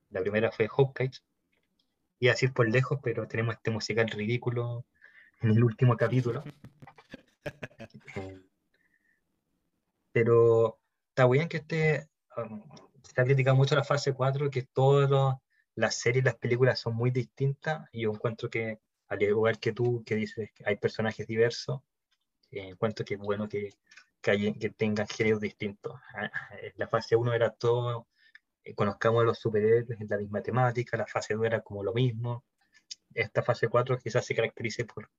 [0.10, 1.12] La primera fue Hawkeye,
[2.20, 4.86] y así por lejos, pero tenemos este musical ridículo
[5.42, 6.44] en el último capítulo.
[10.12, 12.64] Pero está bien que este, um,
[13.04, 15.38] se ha criticado mucho la fase 4, que todas
[15.76, 19.74] las series y las películas son muy distintas, y yo encuentro que, al igual que
[19.74, 21.82] tú, que dices que hay personajes diversos,
[22.52, 23.70] eh, encuentro que es bueno que,
[24.22, 25.94] que, que tengan géneros distintos.
[26.16, 26.30] Ah,
[26.76, 28.08] la fase 1 era todo,
[28.64, 31.94] eh, conozcamos a los superhéroes en la misma temática, la fase 2 era como lo
[31.94, 32.44] mismo,
[33.14, 35.10] esta fase 4 quizás se caracterice por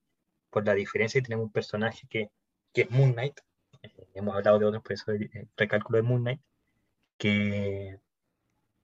[0.51, 2.31] por la diferencia y tenemos un personaje que,
[2.73, 3.38] que es Moon Knight,
[3.83, 6.41] eh, hemos hablado de otros, por eso el recálculo de Moon Knight,
[7.17, 8.01] que,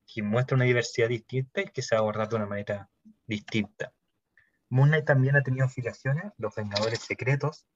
[0.07, 2.91] que, muestra una diversidad distinta y que se ha abordado de una manera
[3.27, 3.93] distinta.
[4.69, 7.67] Moon Knight también ha tenido afiliaciones, los Vengadores Secretos,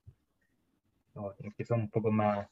[1.57, 2.49] que son un poco más,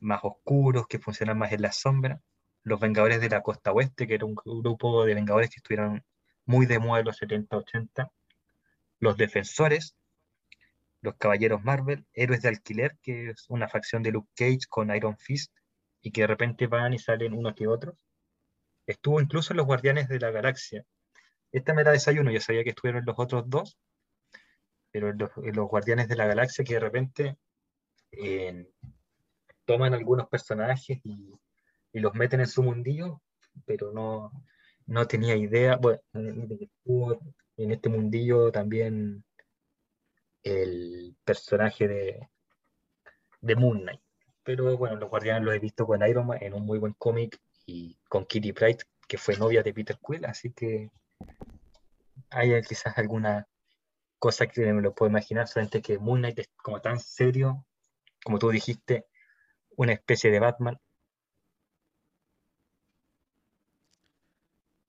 [0.00, 2.20] más oscuros, que funcionan más en la sombra,
[2.62, 6.04] los Vengadores de la Costa Oeste, que era un grupo de Vengadores que estuvieron
[6.44, 8.10] muy de moda en los 70-80.
[9.00, 9.96] Los Defensores,
[11.00, 15.16] Los Caballeros Marvel, Héroes de Alquiler, que es una facción de Luke Cage con Iron
[15.18, 15.52] Fist,
[16.02, 18.06] y que de repente van y salen unos que otros.
[18.86, 20.84] Estuvo incluso en Los Guardianes de la Galaxia.
[21.52, 23.78] Esta me la desayuno, yo sabía que estuvieron los otros dos,
[24.90, 27.36] pero en los, Guardianes de la Galaxia que de repente
[28.12, 28.70] eh,
[29.64, 31.34] toman algunos personajes y,
[31.92, 33.22] y, los meten en su mundillo,
[33.66, 34.32] pero no,
[34.86, 35.76] no tenía idea.
[35.76, 39.24] Bueno, en este mundillo también
[40.42, 42.28] el personaje de,
[43.40, 44.00] de Moon Knight.
[44.42, 47.38] Pero bueno, los Guardianes los he visto con Iron Man en un muy buen cómic
[47.66, 50.90] y con Kitty Pryde, que fue novia de Peter Quill, así que
[52.30, 53.46] hay quizás alguna
[54.18, 57.66] cosa que me lo puedo imaginar, solamente que Moon Knight es como tan serio,
[58.24, 59.06] como tú dijiste,
[59.76, 60.78] una especie de Batman.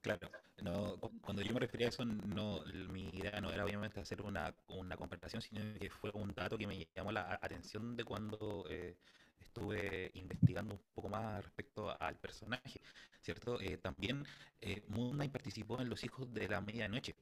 [0.02, 2.62] Claro, no, cuando yo me refería a eso, no,
[2.92, 6.68] mi idea no era obviamente hacer una, una comparación, sino que fue un dato que
[6.68, 8.98] me llamó la atención de cuando eh,
[9.40, 12.82] estuve investigando un poco más respecto al personaje,
[13.22, 13.60] ¿cierto?
[13.62, 14.26] Eh, también
[14.62, 17.16] eh, Moon Knight participó en Los Hijos de la Medianoche.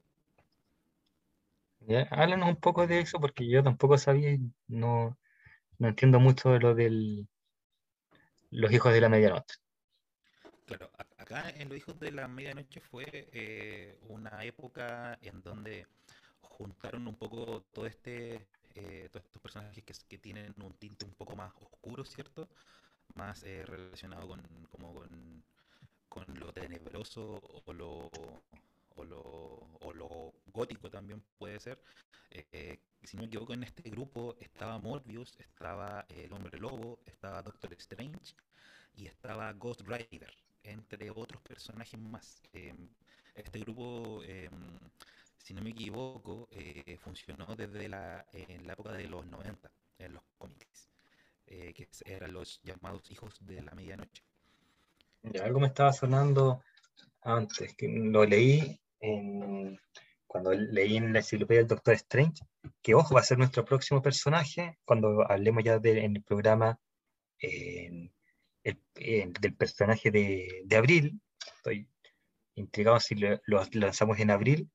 [1.81, 2.03] ¿Ya?
[2.11, 5.17] Háblanos un poco de eso porque yo tampoco sabía y no,
[5.79, 7.27] no entiendo mucho de lo del
[8.51, 9.55] Los Hijos de la Medianoche.
[10.65, 15.87] Claro, acá en Los Hijos de la Medianoche fue eh, una época en donde
[16.41, 21.35] juntaron un poco todo este eh, todos estos personajes que, tienen un tinte un poco
[21.35, 22.47] más oscuro, ¿cierto?
[23.15, 25.43] Más eh, relacionado con, como con,
[26.07, 28.11] con, lo tenebroso o lo,
[28.97, 31.81] o lo, gótico también puede ser.
[32.31, 37.41] Eh, si no me equivoco, en este grupo estaba Morbius, estaba el Hombre Lobo, estaba
[37.41, 38.35] Doctor Strange
[38.95, 40.33] y estaba Ghost Rider,
[40.63, 42.41] entre otros personajes más.
[43.35, 44.21] este grupo
[45.47, 50.13] si no me equivoco, eh, funcionó desde la, en la época de los 90, en
[50.15, 50.89] los cómics,
[51.45, 54.23] eh, que eran los llamados hijos de la medianoche.
[55.41, 56.61] Algo me estaba sonando
[57.21, 58.77] antes, que lo leí
[60.27, 62.43] cuando leí en la enciclopedia del Doctor Strange,
[62.81, 66.79] que ojo, va a ser nuestro próximo personaje, cuando hablemos ya en el programa
[67.41, 68.11] eh,
[68.63, 71.21] del personaje de, de, Abril.
[71.55, 71.89] Estoy
[72.55, 73.39] intrigado si lo
[73.73, 74.69] lanzamos en abril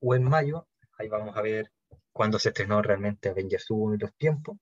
[0.00, 0.66] o en mayo.
[0.98, 1.70] Ahí vamos a ver
[2.12, 4.58] cuándo se estrenó realmente Avengers 1 y los tiempos.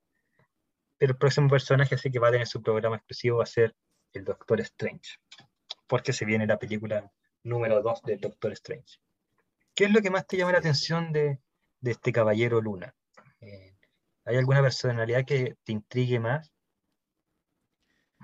[0.98, 3.74] Pero el próximo personaje así que va a tener su programa exclusivo va a ser
[4.12, 5.18] el Doctor Strange.
[5.86, 7.10] Porque se viene la película
[7.46, 8.98] número 2 del Doctor Strange.
[9.74, 11.40] ¿Qué es lo que más te llama la atención de,
[11.80, 12.94] de este caballero Luna?
[13.40, 13.74] Eh,
[14.24, 16.52] ¿Hay alguna personalidad que te intrigue más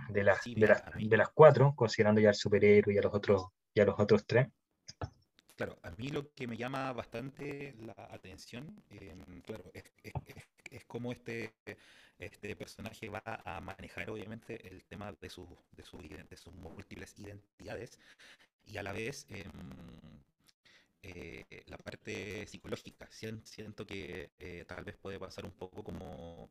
[0.09, 3.47] de las, de, las, de las cuatro, considerando ya el superhéroe y a los otros,
[3.73, 4.49] y a los otros tres?
[5.55, 9.85] Claro, a mí lo que me llama bastante la atención, em, claro, es,
[10.71, 11.53] es, como este,
[12.19, 17.17] este personaje va a manejar obviamente el tema de, su, de, su, de sus múltiples
[17.19, 18.01] identidades
[18.67, 19.51] y a la vez em,
[21.03, 23.09] eh, la parte psicológica.
[23.11, 26.51] Siento que eh, tal vez puede pasar un poco como,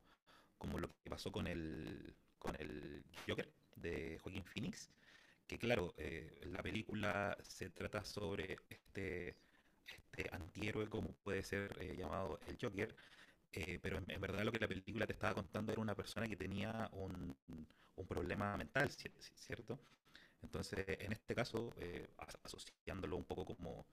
[0.58, 4.90] como lo que pasó con el, con el Joker de Joaquín Phoenix
[5.48, 9.36] que claro, eh, la película se trata sobre este,
[9.86, 12.96] este antihéroe como puede ser llamado el Joker,
[13.82, 16.90] pero en, verdad lo que la película te estaba contando era una persona que tenía
[16.94, 17.36] un,
[17.96, 18.90] un problema mental,
[19.36, 19.80] ¿cierto?
[20.42, 21.74] Entonces, en este caso,
[22.44, 23.86] asociándolo un poco como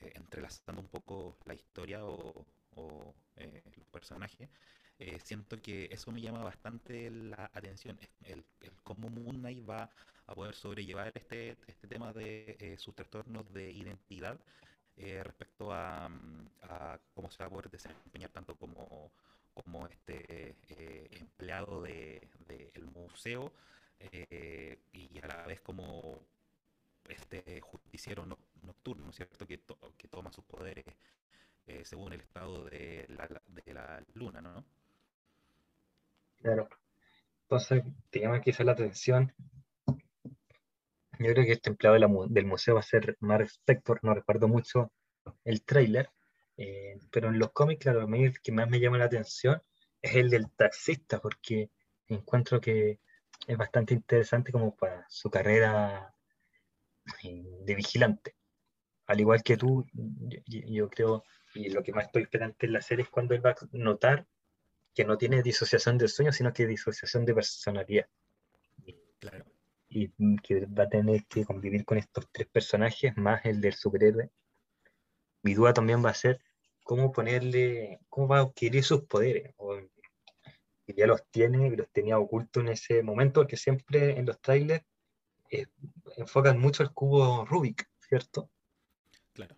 [0.00, 3.14] entrelazando un poco la historia o, o
[3.76, 4.48] los personajes,
[5.22, 9.90] siento que eso me llama bastante la atención, el, el cómo Moon Knight va
[10.30, 14.38] a poder sobrellevar este, este tema de eh, sus trastornos de identidad
[14.96, 16.08] eh, respecto a,
[17.14, 19.10] cómo se va a poder desempeñar tanto como,
[19.52, 23.52] como este eh, empleado del de, museo
[24.92, 26.20] y a la vez como
[27.08, 28.24] este justiciero
[28.62, 29.46] nocturno, ¿cierto?
[29.46, 29.60] Que,
[29.96, 30.84] que toma sus poderes
[31.84, 34.64] según el estado de la, de la luna, ¿no?
[36.38, 36.68] Claro.
[37.42, 39.32] Entonces, te llama quizá la atención
[41.20, 44.90] yo creo que este empleado del museo va a ser Mark Spector, no recuerdo mucho
[45.44, 46.08] el trailer,
[46.56, 49.62] eh, pero en los cómics, claro, a mí el que más me llama la atención
[50.00, 51.70] es el del taxista, porque
[52.08, 53.00] encuentro que
[53.46, 56.14] es bastante interesante como para su carrera
[57.22, 58.34] eh, de vigilante.
[59.06, 59.84] Al igual que tú,
[60.46, 61.24] yo, creo,
[61.54, 64.26] y lo que más estoy esperando en la serie es cuando él va a notar
[64.94, 68.06] que no tiene disociación de sueño, sino que disociación de personalidad.
[69.18, 69.44] Claro
[69.90, 74.30] y que va a tener que convivir con estos tres personajes, más el del superhéroe,
[75.42, 76.40] mi duda también va a ser
[76.84, 79.52] cómo ponerle, cómo va a adquirir sus poderes.
[79.56, 79.76] O,
[80.94, 84.84] ya los tiene y los tenía ocultos en ese momento, porque siempre en los trailers
[85.50, 85.66] eh,
[86.16, 88.50] enfocan mucho el cubo Rubik, ¿cierto?
[89.32, 89.56] Claro.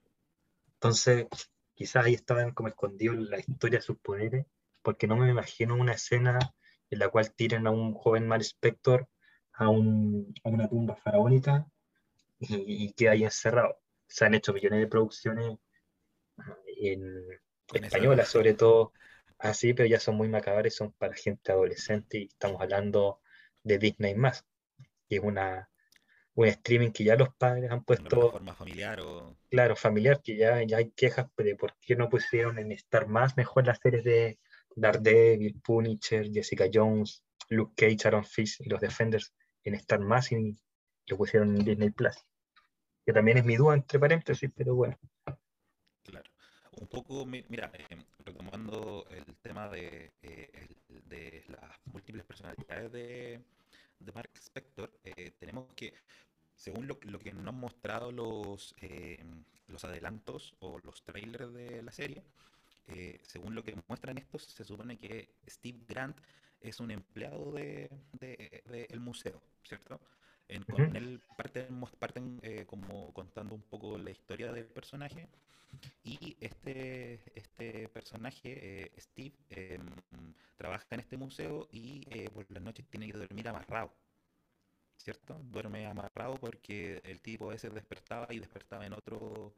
[0.75, 1.27] Entonces,
[1.75, 4.47] quizás ahí estaban como escondidos la historia de sus poderes,
[4.83, 6.39] porque no me imagino una escena
[6.91, 9.09] en la cual tiren a un joven Mal Spector
[9.53, 11.67] a, un, a una tumba faraónica
[12.39, 13.79] y, y queda ahí encerrado.
[14.07, 15.59] Se han hecho millones de producciones
[17.75, 18.93] en españolas, sobre todo
[19.43, 23.21] así, pero ya son muy macabras, son para gente adolescente y estamos hablando
[23.63, 24.47] de Disney más,
[25.09, 25.69] que es una,
[26.35, 28.31] un streaming que ya los padres han puesto.
[28.31, 29.37] forma familiar o.
[29.51, 33.37] Claro, familiar, que ya, ya hay quejas de por qué no pusieron en Star más
[33.37, 34.39] mejor las series de
[34.75, 39.35] Daredevil, Punisher, Jessica Jones, Luke Cage, Aaron Fish y los Defenders
[39.65, 40.57] en Star más y
[41.07, 42.17] lo pusieron en Disney Plus.
[43.05, 44.97] Que también es mi duda entre paréntesis, pero bueno.
[46.81, 53.41] Un poco, mira, em, retomando el tema de, eh, de las múltiples personalidades de,
[53.99, 55.93] de Mark Spector, eh, tenemos que,
[56.57, 61.83] según lo, lo, que nos han mostrado los, em, los adelantos o los trailers de
[61.83, 62.25] la serie,
[62.89, 66.19] eh, según lo que muestran estos, se supone que Steve Grant
[66.61, 70.01] es un empleado del de, de, el museo, ¿cierto?
[70.55, 75.29] En, con él parten, parten eh, como contando un poco la historia del personaje
[76.05, 79.87] y este, este personaje, eh, Steve, em,
[80.57, 83.93] trabaja en este museo y eh, por las noches tiene que dormir amarrado.
[84.97, 85.35] ¿Cierto?
[85.51, 89.53] Duerme amarrado porque el tipo ese despertaba y despertaba en otro,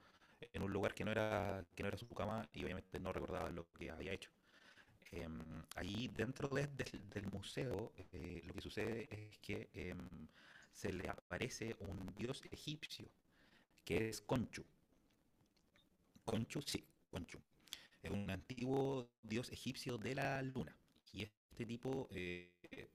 [0.53, 3.51] en un lugar que no era, que no era su cama y obviamente no recordaba
[3.51, 4.31] lo que había hecho.
[5.13, 5.29] Eh,
[5.77, 6.85] ahí dentro de, de,
[7.15, 9.95] del museo eh, lo que sucede es que eh,
[10.75, 13.09] se le aparece un dios egipcio
[13.85, 14.65] que es Conchu.
[16.25, 17.39] Conchu, sí, Conchu.
[18.03, 20.77] Es un antiguo dios egipcio de la luna.
[21.13, 22.51] Y este tipo, eh,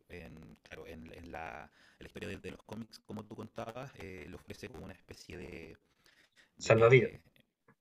[0.10, 3.92] en, claro, en, en, la, en, la, historia de, de, los cómics, como tú contabas,
[4.00, 5.78] eh, le ofrece como una especie de...
[6.58, 7.12] salvavidas.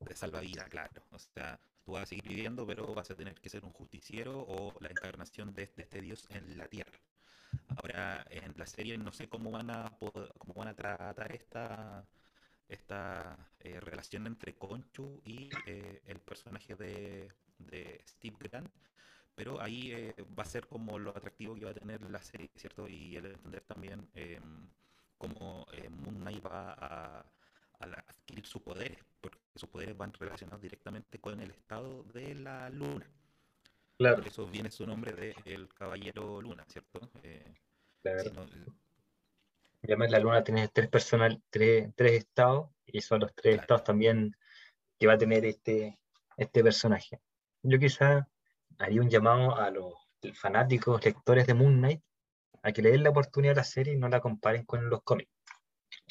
[0.00, 1.02] De, salvavidas, claro.
[1.10, 4.40] O sea, tú vas a seguir viviendo, pero vas a tener que ser un justiciero
[4.40, 6.98] o la encarnación de, de este dios en la tierra.
[7.76, 12.06] Ahora, en la serie no sé cómo van a cómo van a tratar esta
[12.68, 18.70] esta eh, relación entre Conchu y eh, el personaje de, de, Steve Grant,
[19.34, 22.50] pero ahí eh, va a ser como lo atractivo que va a tener la serie,
[22.56, 22.86] ¿cierto?
[22.88, 24.68] Y el entender también em,
[25.16, 27.20] cómo Moon Knight va a,
[27.80, 32.68] a adquirir sus poderes, porque sus poderes van relacionados directamente con el estado de la
[32.70, 33.06] luna.
[33.98, 34.16] Claro.
[34.18, 37.00] Por eso viene su nombre de el Caballero Luna, ¿cierto?
[38.02, 38.22] claro.
[38.22, 38.46] Si no,
[39.82, 43.62] y además la luna tiene tres personal, tres, tres estados, y son los tres claro.
[43.62, 44.36] estados también
[44.98, 45.98] que va a tener este,
[46.36, 47.20] este personaje.
[47.62, 48.28] Yo quizá
[48.78, 49.94] haría un llamado a los
[50.34, 52.02] fanáticos, lectores de Moon Knight,
[52.62, 55.02] a que le den la oportunidad a la serie y no la comparen con los
[55.02, 55.30] cómics.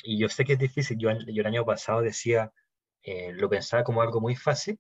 [0.03, 2.53] Y yo sé que es difícil, yo, yo el año pasado decía,
[3.03, 4.79] eh, lo pensaba como algo muy fácil,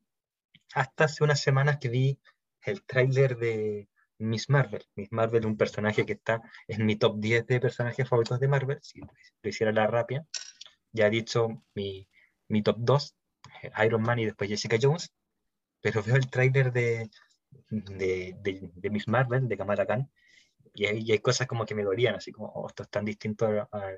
[0.73, 2.19] hasta hace unas semanas que vi
[2.67, 3.89] el tráiler de,
[4.19, 4.83] Miss Marvel.
[4.95, 8.47] Miss Marvel es un personaje que está en mi top 10 de personajes favoritos de
[8.47, 10.25] Marvel, si lo hiciera la rápida.
[10.91, 12.07] Ya he dicho mi,
[12.47, 13.15] mi top 2,
[13.85, 15.13] Iron Man y después Jessica Jones,
[15.81, 17.09] pero veo el tráiler de,
[17.69, 20.09] de, de, de, Miss Marvel, de Kamala Khan,
[20.73, 23.05] y hay, y hay, cosas como que me dolían, así como, oh, esto es tan
[23.05, 23.91] distinto a, a,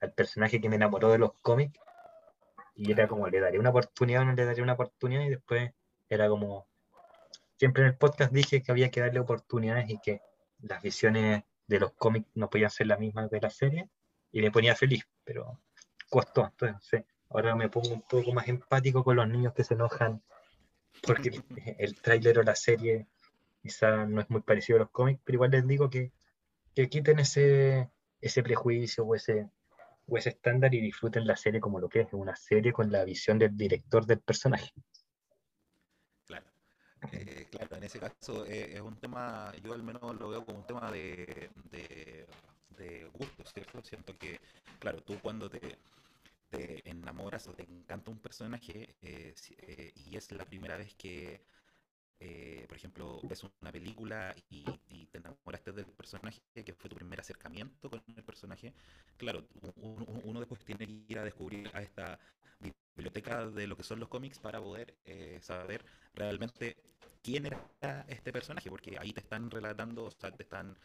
[0.00, 1.78] al personaje que me enamoró de los cómics,
[2.76, 5.72] y era como, le daré una oportunidad o no le daré una oportunidad, y después
[6.08, 6.68] era como,
[7.56, 10.20] siempre en el podcast dije que había que darle oportunidades y que
[10.60, 13.88] las visiones de los cómics no podían ser las mismas de la serie
[14.32, 15.60] y me ponía feliz, pero
[16.10, 16.46] costó.
[16.46, 20.22] Entonces, ahora me pongo un poco más empático con los niños que se enojan
[21.02, 21.30] porque
[21.78, 23.06] el tráiler o la serie
[23.62, 26.12] quizá no es muy parecido a los cómics, pero igual les digo que,
[26.74, 27.90] que quiten ese,
[28.20, 29.48] ese prejuicio o ese,
[30.06, 33.04] o ese estándar y disfruten la serie como lo que es, una serie con la
[33.04, 34.70] visión del director del personaje.
[37.12, 40.58] Eh, claro, en ese caso eh, es un tema, yo al menos lo veo como
[40.58, 42.26] un tema de, de,
[43.12, 43.82] gusto, ¿cierto?
[43.82, 44.40] Siento que,
[44.78, 45.78] claro, tú cuando te,
[46.84, 51.40] enamoras o te encanta un personaje eh, eh y es la primera vez que,
[52.68, 54.64] por ejemplo, ves una película y,
[55.06, 58.72] te enamoraste del personaje, que fue tu primer acercamiento con el personaje,
[59.16, 59.46] claro,
[59.76, 62.18] uno, uno después tiene que ir a descubrir a esta
[62.96, 65.84] biblioteca de lo que son los cómics para poder eh, saber
[66.14, 66.76] realmente
[67.24, 70.76] quién era este personaje, porque ahí te están relatando, o sea, te están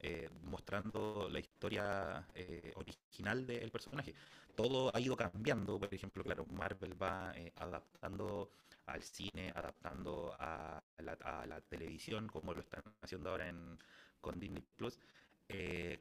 [0.00, 4.12] eh, mostrando la historia eh, original del personaje.
[4.56, 8.50] Todo ha ido cambiando, por ejemplo, claro, Marvel va eh, adaptando
[8.86, 13.78] al cine, adaptando a la, televisión, como lo están haciendo ahora en,
[14.20, 14.98] con Disney Plus.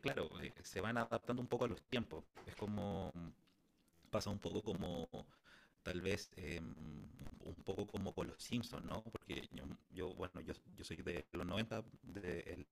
[0.02, 0.30] Claro,
[0.64, 2.26] se van adaptando un poco a los tiempos.
[2.48, 3.12] Es como,
[4.10, 5.08] pasa un poco como,
[5.84, 6.74] tal vez, em,
[7.42, 9.04] un poco como con los Simpsons, ¿no?
[9.04, 9.48] Porque
[9.92, 12.68] yo, bueno, yo, yo soy de los 90, de,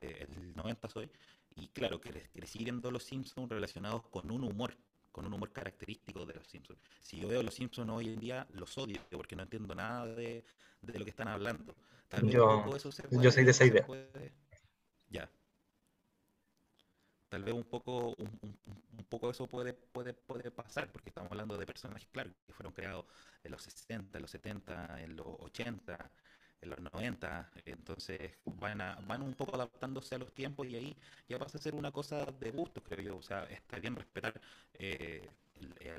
[0.00, 1.10] del 90 soy,
[1.56, 4.76] y claro, que crecí viendo los Simpsons relacionados con un humor,
[5.10, 6.78] con un humor característico de los Simpsons.
[7.00, 10.44] Si yo veo los Simpsons hoy en día, los odio porque no entiendo nada de,
[10.82, 11.74] lo que están hablando.
[12.22, 12.76] yo,
[13.10, 13.86] yo soy de esa idea.
[15.10, 15.30] ya.
[17.34, 18.38] Tal vez un poco, un,
[18.96, 22.72] un, poco eso puede, puede, puede pasar, porque estamos hablando de personajes, claro, que fueron
[22.72, 23.06] creados
[23.42, 26.12] en los 60, en los 70, en los 80,
[26.60, 30.96] en los 90, entonces van, van un poco adaptándose a los tiempos y ahí
[31.28, 33.16] ya pasa a ser una cosa de gusto, creo yo.
[33.16, 34.40] O sea, está bien respetar
[34.74, 35.28] eh,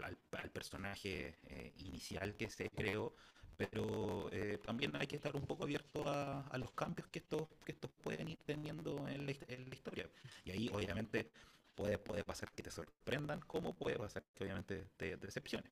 [0.02, 3.14] al, personaje eh, inicial que se creó,
[3.58, 7.72] pero eh, también hay que estar un poco abierto a, los cambios que estos, que
[7.72, 10.10] estos pueden ir teniendo en la, historia.
[10.44, 11.30] Y ahí obviamente
[11.76, 15.70] puede, puede pasar que te sorprendan, como puede pasar que obviamente te, decepcione.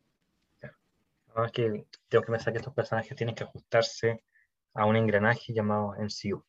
[1.30, 4.24] Además que tengo que pensar que estos personajes tienen que ajustarse
[4.74, 6.44] a un engranaje llamado MCU.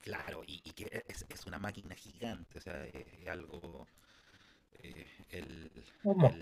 [0.00, 3.86] Claro, y, que es, es, una máquina gigante, o sea, es, algo...
[4.82, 5.70] Eh, el,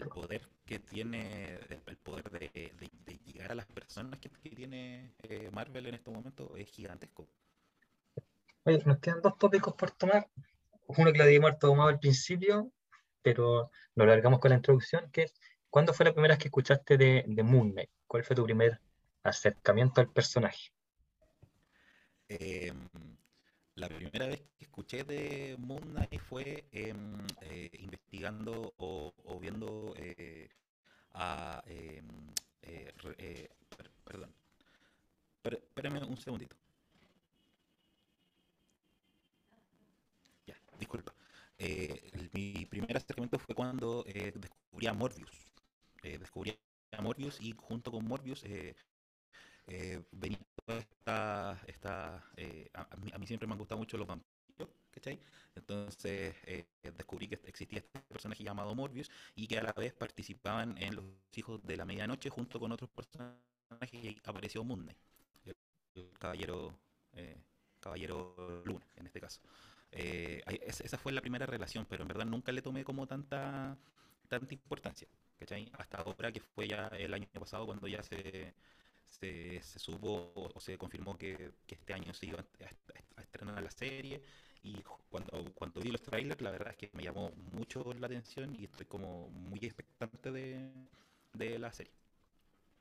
[0.09, 2.73] poder que tiene, el, poder de,
[3.07, 7.27] de, llegar a las personas que, tiene eh, Marvel en este momento es gigantesco.
[8.65, 10.29] Oye, nos quedan dos tópicos por tomar.
[10.87, 12.71] Uno que lo dimos tomado al principio,
[13.23, 15.35] pero lo largamos con la introducción, que es,
[15.71, 17.91] ¿cuándo fue la primera vez que escuchaste de, de Moon Knight?
[18.07, 18.81] ¿Cuál fue tu primer
[19.23, 20.71] acercamiento al personaje?
[22.29, 22.64] Em,
[23.89, 30.49] la primera vez que escuché de Moon Knight fue em, eh, investigando o, viendo eh,
[31.13, 31.63] a...
[31.67, 32.09] Em,
[32.63, 33.51] eh,
[34.05, 34.35] perdón.
[35.43, 36.57] Espérame un segundito.
[40.47, 41.15] Ya, disculpa.
[42.33, 45.53] mi primer acercamiento fue cuando descubrí a Morbius.
[46.03, 46.59] descubrí
[46.93, 48.43] a Morbius y junto con Morbius
[49.67, 50.03] eh,
[50.67, 55.21] esta, esta eh, a, mí, siempre me han gustado mucho los vampiros, ¿cachai?
[55.55, 60.77] Entonces eh, descubrí que existía este personaje llamado Morbius y que a la vez participaban
[60.79, 61.05] en Los
[61.35, 63.39] Hijos de la Medianoche junto con otros personajes
[63.93, 64.89] y apareció Moon
[65.45, 65.57] el,
[66.19, 66.75] caballero,
[67.13, 67.37] eh,
[67.81, 69.41] caballero Luna en este caso.
[69.91, 73.77] esa fue la primera relación, pero en verdad nunca le tomé como tanta,
[74.29, 75.09] tanta importancia,
[75.39, 75.71] ¿cachai?
[75.79, 78.55] Hasta ahora que fue ya el año pasado cuando ya se
[79.21, 84.23] se, se supo o se confirmó que, este año se iba a, estrenar la serie
[84.63, 88.55] y cuando, cuando vi los trailers la verdad es que me llamó mucho la atención
[88.59, 91.93] y estoy como muy expectante de, la serie.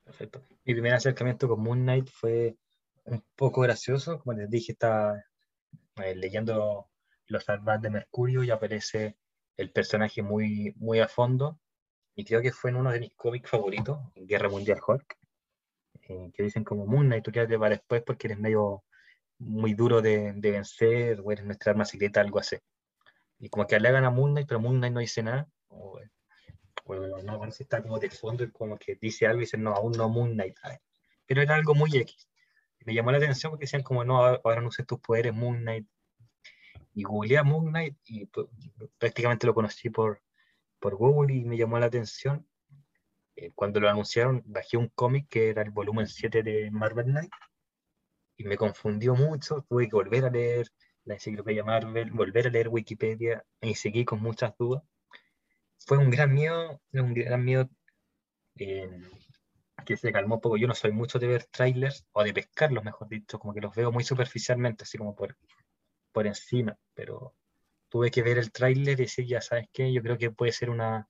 [0.03, 0.43] Perfecto.
[0.65, 2.57] Mi primer acercamiento con Moon Knight fue
[3.05, 5.23] un poco gracioso, como les dije, estaba
[5.97, 6.87] eh, leyendo
[7.27, 9.17] los albas de Mercurio y aparece
[9.57, 11.59] el personaje muy, muy a fondo
[12.15, 15.17] y creo que fue en uno de mis cómics favoritos, Guerra Mundial Hulk,
[16.07, 18.83] eh, que dicen como Moon Knight, tú quédate para después porque eres medio
[19.39, 22.57] muy duro de, de, vencer o eres nuestra arma secreta, algo así.
[23.39, 25.49] Y como que alegan a Moon Knight, pero Moon Knight no dice nada.
[25.67, 25.99] O,
[27.23, 30.09] no, parece está como de fondo, como que dice algo y dice, no, aún no
[30.09, 30.55] Moon Knight.
[31.25, 32.27] Pero era algo muy X.
[32.85, 35.87] Me llamó la atención porque decían como, no, ahora no uses tus poderes Moon Knight.
[36.93, 38.47] Y googleé a Moon Knight y pues,
[38.97, 40.21] prácticamente lo conocí por,
[40.79, 42.47] por Google y me llamó la atención.
[43.35, 47.31] Eh, cuando lo anunciaron, bajé un cómic que era el volumen 7 de Marvel Knight
[48.37, 49.65] y me confundió mucho.
[49.67, 50.67] Tuve que volver a leer
[51.05, 54.83] la enciclopedia Marvel, volver a leer Wikipedia y seguí con muchas dudas.
[55.85, 57.69] Fue un gran miedo, un gran miedo
[58.57, 58.89] eh,
[59.85, 60.57] que se calmó un poco.
[60.57, 63.75] Yo no soy mucho de ver trailers o de pescarlos, mejor dicho, como que los
[63.75, 65.37] veo muy superficialmente, así como por,
[66.11, 67.35] por encima, pero
[67.89, 70.69] tuve que ver el trailer y decir, ya sabes qué, yo creo que puede ser
[70.69, 71.09] una,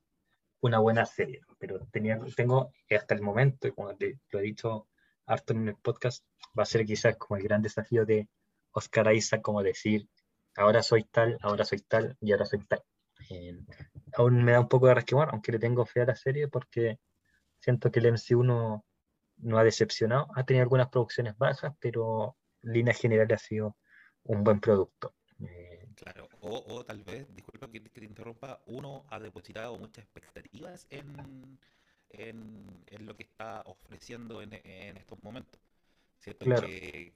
[0.64, 4.88] una buena serie, pero tenía, tengo hasta el momento, y como lo he dicho
[5.26, 6.26] harto en el podcast,
[6.58, 8.30] va a ser quizás como el gran desafío de
[8.72, 10.08] Oscar Isaac, como decir,
[10.56, 12.82] ahora soy tal, ahora soy tal y ahora soy tal.
[13.30, 13.60] Eh,
[14.14, 16.98] aún me da un poco de resquemor, aunque le tengo fe a la serie, porque
[17.60, 18.86] siento que el MCU no,
[19.38, 23.76] no ha decepcionado, ha tenido algunas producciones bajas, pero en línea general ha sido
[24.24, 25.14] un buen producto.
[25.42, 31.60] Eh, claro, o, tal vez, disculpa que, te interrumpa, uno ha depositado muchas expectativas en,
[32.10, 34.54] en, lo que está ofreciendo en,
[34.98, 35.60] estos momentos.
[36.20, 36.46] ¿Cierto?
[36.46, 36.68] Claro.
[36.68, 37.14] Que,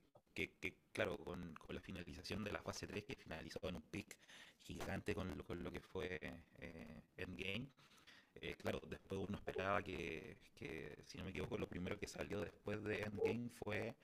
[0.92, 4.18] claro, con, la finalización de la fase 3, que finalizó en un pick
[4.60, 6.20] gigante con lo, con lo que fue
[6.60, 7.68] eh, Endgame,
[8.42, 10.38] eh, claro, después uno esperaba que,
[11.06, 13.96] si no me equivoco, lo primero que que salió después de Endgame fue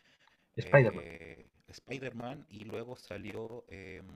[0.56, 1.04] Spider-Man.
[1.06, 4.08] eh, Spider-Man y luego salió em,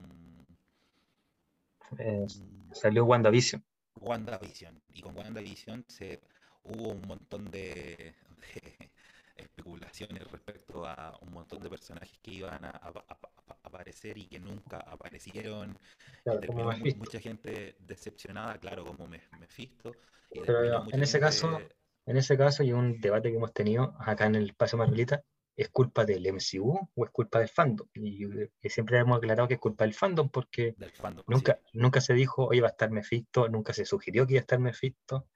[1.98, 2.26] Eh,
[2.72, 3.64] salió WandaVision.
[4.00, 4.82] WandaVision.
[4.92, 6.20] Y con WandaVision se,
[6.64, 8.14] hubo un montón de,
[8.52, 8.90] de
[9.36, 13.18] especulaciones respecto a un montón de personajes que iban a, a- a-
[13.48, 15.76] a- aparecer y que nunca aparecieron.
[16.24, 19.92] Claro, terminó mucha gente decepcionada, claro, como Me- Mephisto.
[20.32, 21.76] Y Pero en ese caso, gente
[22.06, 25.22] En ese caso, y un debate que hemos tenido acá en el Espacio Marvelita,
[25.58, 27.88] ¿es culpa del MCU o es culpa del fandom?
[27.94, 28.24] Y,
[28.62, 31.24] y siempre hemos aclarado que es culpa del fandom porque del fandom.
[31.32, 34.40] sí, nunca, nunca se dijo, oye, va a estar Mephisto, nunca se sugirió que iba
[34.40, 35.26] a estar Mephisto.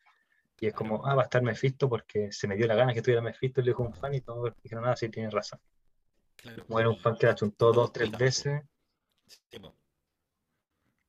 [0.61, 1.13] Y es como, claro.
[1.13, 3.65] ah, va a estar Mephisto porque se me dio la gana que estuviera Mephisto, y
[3.65, 5.59] le dijo un fan y todos dijeron, ah, sí, tiene razón.
[6.37, 8.63] claro, Como era un fan que la chuntó dos, tres pican, veces,
[9.27, 9.59] Sí.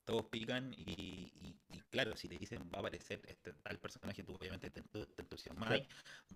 [0.05, 1.55] Todos pican y
[1.93, 5.69] claro, si te dicen va a aparecer este tal personaje, tú obviamente te, te entusiasmas,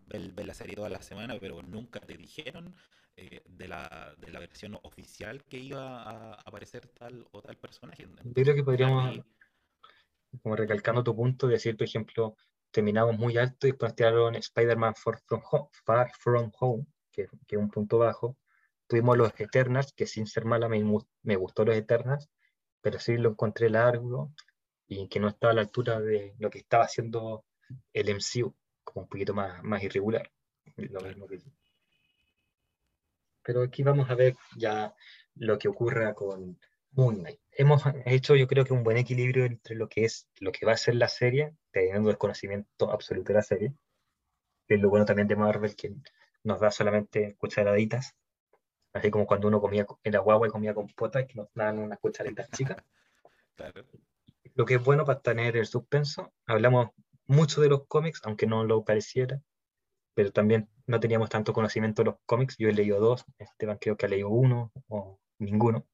[0.05, 2.76] ves, ves la serie toda la semana, pero nunca te dijeron
[3.16, 8.08] eh, de, la, de la versión oficial que iba a aparecer tal o tal personaje.
[8.24, 9.24] yo creo que podríamos, ahí,
[10.43, 12.36] como recalcando tu punto, decir, por ejemplo,
[12.70, 17.58] terminamos muy alto y después tiraron Spider-Man Far From Home, Far From Home que, es
[17.58, 18.38] un punto bajo.
[18.86, 20.84] Tuvimos los Eternals, que sin ser mala me,
[21.24, 22.30] me gustó los Eternals,
[22.80, 24.32] pero sí lo encontré largo
[24.88, 27.45] y que no estaba a la altura de lo que estaba haciendo
[27.93, 30.31] el MCU, como un poquito más, más irregular.
[30.77, 31.41] Lo mismo que
[33.43, 34.93] Pero aquí vamos a ver ya
[35.35, 36.59] lo que ocurra con
[36.91, 37.39] Moon Knight.
[37.51, 40.73] Hemos hecho, yo creo que un buen equilibrio entre lo que es, lo que va
[40.73, 43.73] a ser la serie, teniendo desconocimiento absoluto de la serie,
[44.67, 45.93] que es lo bueno también de Marvel, que
[46.43, 48.15] nos da solamente cucharaditas,
[48.93, 51.99] así como cuando uno comía en la guagua y comía compota, que nos dan unas
[51.99, 52.77] cucharaditas chicas.
[53.57, 53.83] Claro.
[54.58, 56.89] Lo que es bueno para tener el suspenso, hablamos
[57.28, 59.39] mucho de los cómics, aunque no lo pareciera,
[60.16, 62.55] pero también no teníamos tanto conocimiento de los cómics.
[62.58, 65.86] Yo he leído dos, Esteban creo que ha leído uno o ninguno.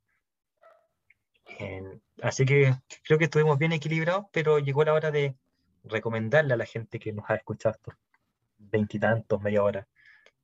[1.59, 5.35] Eh, así que creo que estuvimos bien equilibrados, pero llegó la hora de
[5.83, 7.95] recomendarle a la gente que nos ha escuchado estos
[8.57, 9.85] veintitantos, media hora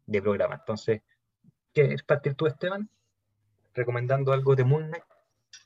[0.05, 0.55] de programa.
[0.55, 1.03] Entonces,
[1.73, 2.89] ¿quieres partir tú, Esteban?
[3.73, 5.05] Recomendando algo de Moon Knight.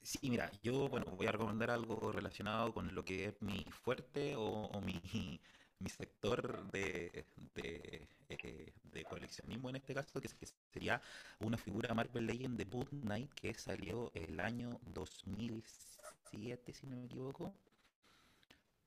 [0.02, 4.36] Sí, mira, yo bueno, voy a recomendar algo relacionado con lo que es mi fuerte
[4.38, 5.02] o, mi,
[5.80, 7.26] mi sector de,
[7.56, 10.30] eh, de coleccionismo en este caso, que,
[10.72, 11.02] sería
[11.40, 17.06] una figura Marvel Legend de Moon Knight que salió el año 2007, si no me
[17.06, 17.54] equivoco.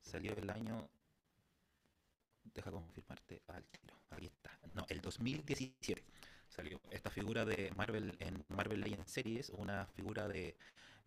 [0.00, 0.88] Salió el año...
[2.54, 3.96] Deja confirmarte al tiro.
[4.10, 4.56] Ahí está.
[4.74, 6.02] No, el 2017
[6.56, 10.56] salió esta figura de Marvel en Marvel Legends Series, una figura de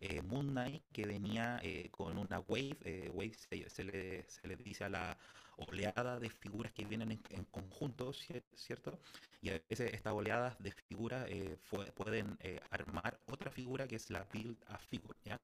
[0.00, 2.76] eh, Moon Knight que venía eh, con una wave.
[2.84, 5.18] eh, wave se, se le, se le dice a la
[5.56, 8.98] oleada de figuras que vienen en, en conjunto, cier- ¿cierto?
[9.42, 11.58] Y a veces estas oleadas de figuras eh,
[11.94, 15.40] pueden eh, armar otra figura que es la Build a Figure, ¿ya?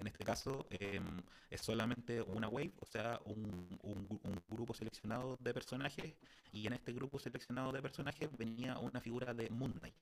[0.00, 4.74] En este caso em, es solamente una wave, o sea, un, un gru- un grupo
[4.74, 6.14] seleccionado de personajes
[6.52, 9.94] y en este grupo seleccionado de personajes venía una figura de Moon Knight.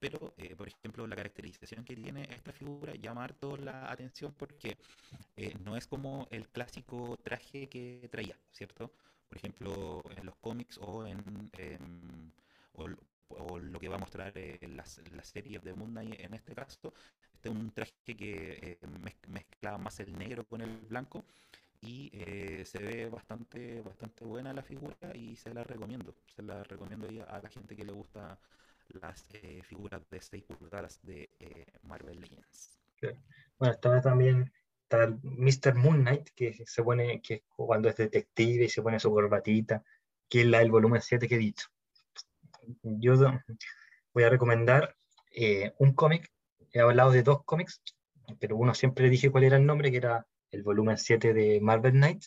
[0.00, 4.76] Pero, eh, por ejemplo, la caracterización que tiene esta figura llama harto la atención porque
[5.36, 8.92] eh, no es como el clásico traje que traía, ¿cierto?
[9.28, 12.32] Por ejemplo, en los cómics o en em,
[12.74, 12.88] o,
[13.58, 14.84] lo que va a mostrar eh, la,
[15.16, 16.92] la serie de Moon Knight en este caso,
[17.42, 21.24] este es un traje que eh, mez- mezcla más el negro con el blanco
[21.80, 26.62] y eh, se ve bastante bastante buena la figura y se la recomiendo, se la
[26.62, 28.38] recomiendo a la gente que le gusta
[29.00, 32.78] las eh, figuras de 6 pulgadas de eh, Marvel Legends.
[33.58, 35.74] Bueno, estaba también está Mr.
[35.74, 39.82] Moon Knight, que se pone, que cuando es detective y se pone su corbatita,
[40.28, 41.66] que es la del volumen 7 que he dicho.
[42.82, 43.14] Yo
[44.14, 44.96] voy a recomendar
[45.34, 46.30] eh, un cómic,
[46.72, 47.82] he hablado de dos cómics,
[48.38, 51.92] pero uno siempre dije cuál era el nombre, que era el volumen 7 de Marvel
[51.92, 52.24] Knight,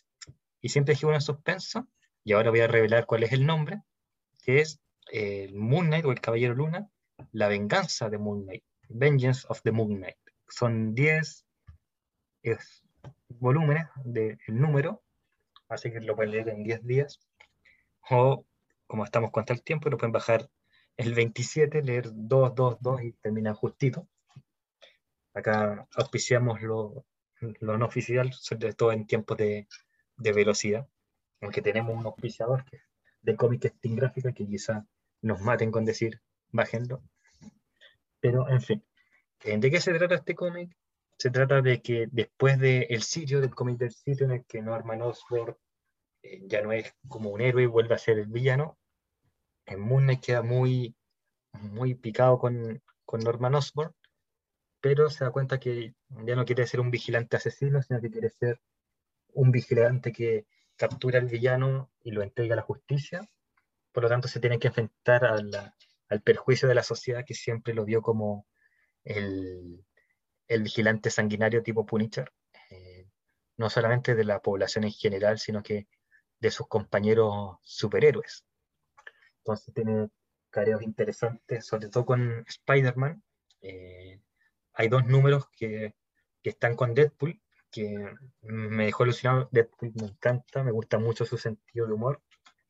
[0.61, 1.87] y siempre dije uno en suspenso,
[2.23, 3.81] y ahora voy a revelar cuál es el nombre,
[4.41, 4.79] que es
[5.11, 6.89] el Moon Knight o el Caballero Luna,
[7.31, 10.17] la venganza de Moon Knight, Vengeance of the Moon Knight.
[10.47, 11.45] Son 10
[12.43, 12.83] es,
[13.29, 15.03] volúmenes del número,
[15.67, 17.19] así que lo pueden leer en 10 días.
[18.09, 18.45] O,
[18.87, 20.49] como estamos contra el tiempo, lo pueden bajar
[20.97, 24.07] el 27, leer 2, 2, 2 y terminan justito.
[25.35, 27.05] Acá auspiciamos lo,
[27.59, 29.67] lo no oficial, sobre todo en tiempos de,
[30.17, 30.87] de velocidad,
[31.41, 32.79] aunque tenemos un auspiciador que,
[33.21, 34.85] de cómic Steam Gráfica que quizá
[35.21, 36.21] nos maten con decir
[36.51, 37.03] bájenlo.
[38.19, 38.83] Pero, en fin,
[39.43, 40.75] eh, ¿de qué se trata este cómic?
[41.17, 45.01] Se trata de que después del sitio, del cómic del sitio en el que Norman
[45.01, 45.55] Osborn
[46.23, 48.77] eh, ya no es como un héroe y vuelve a ser el villano,
[49.65, 50.95] en Moon Knight queda muy,
[51.53, 53.93] muy picado con, con Norman Osborn,
[54.85, 55.95] pero se da cuenta que
[56.27, 58.61] ya no quiere ser un vigilante asesino, sino que quiere ser
[59.33, 63.27] un vigilante que captura al villano y lo entrega a la justicia.
[63.91, 67.83] Por lo tanto, se tiene que enfrentar al perjuicio de la sociedad que siempre lo
[67.83, 68.45] vio como
[69.03, 69.83] el,
[70.47, 72.31] el vigilante sanguinario tipo Punisher,
[72.69, 73.07] eh,
[73.57, 75.87] no solamente de la población en general, sino que
[76.39, 78.45] de sus compañeros superhéroes.
[79.39, 80.09] Entonces tiene
[80.51, 83.23] careos interesantes, sobre todo con Spider-Man.
[83.61, 84.19] Eh,
[84.75, 85.95] hay dos números que,
[86.43, 89.49] que, están con Deadpool, que me dejó alucinado.
[89.51, 92.21] Deadpool me encanta, me gusta mucho su sentido de humor,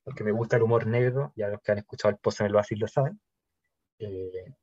[0.04, 2.56] porque me gusta el humor negro, ya los que han escuchado el post en el
[2.56, 3.20] Oasis lo saben.
[4.00, 4.54] Eh,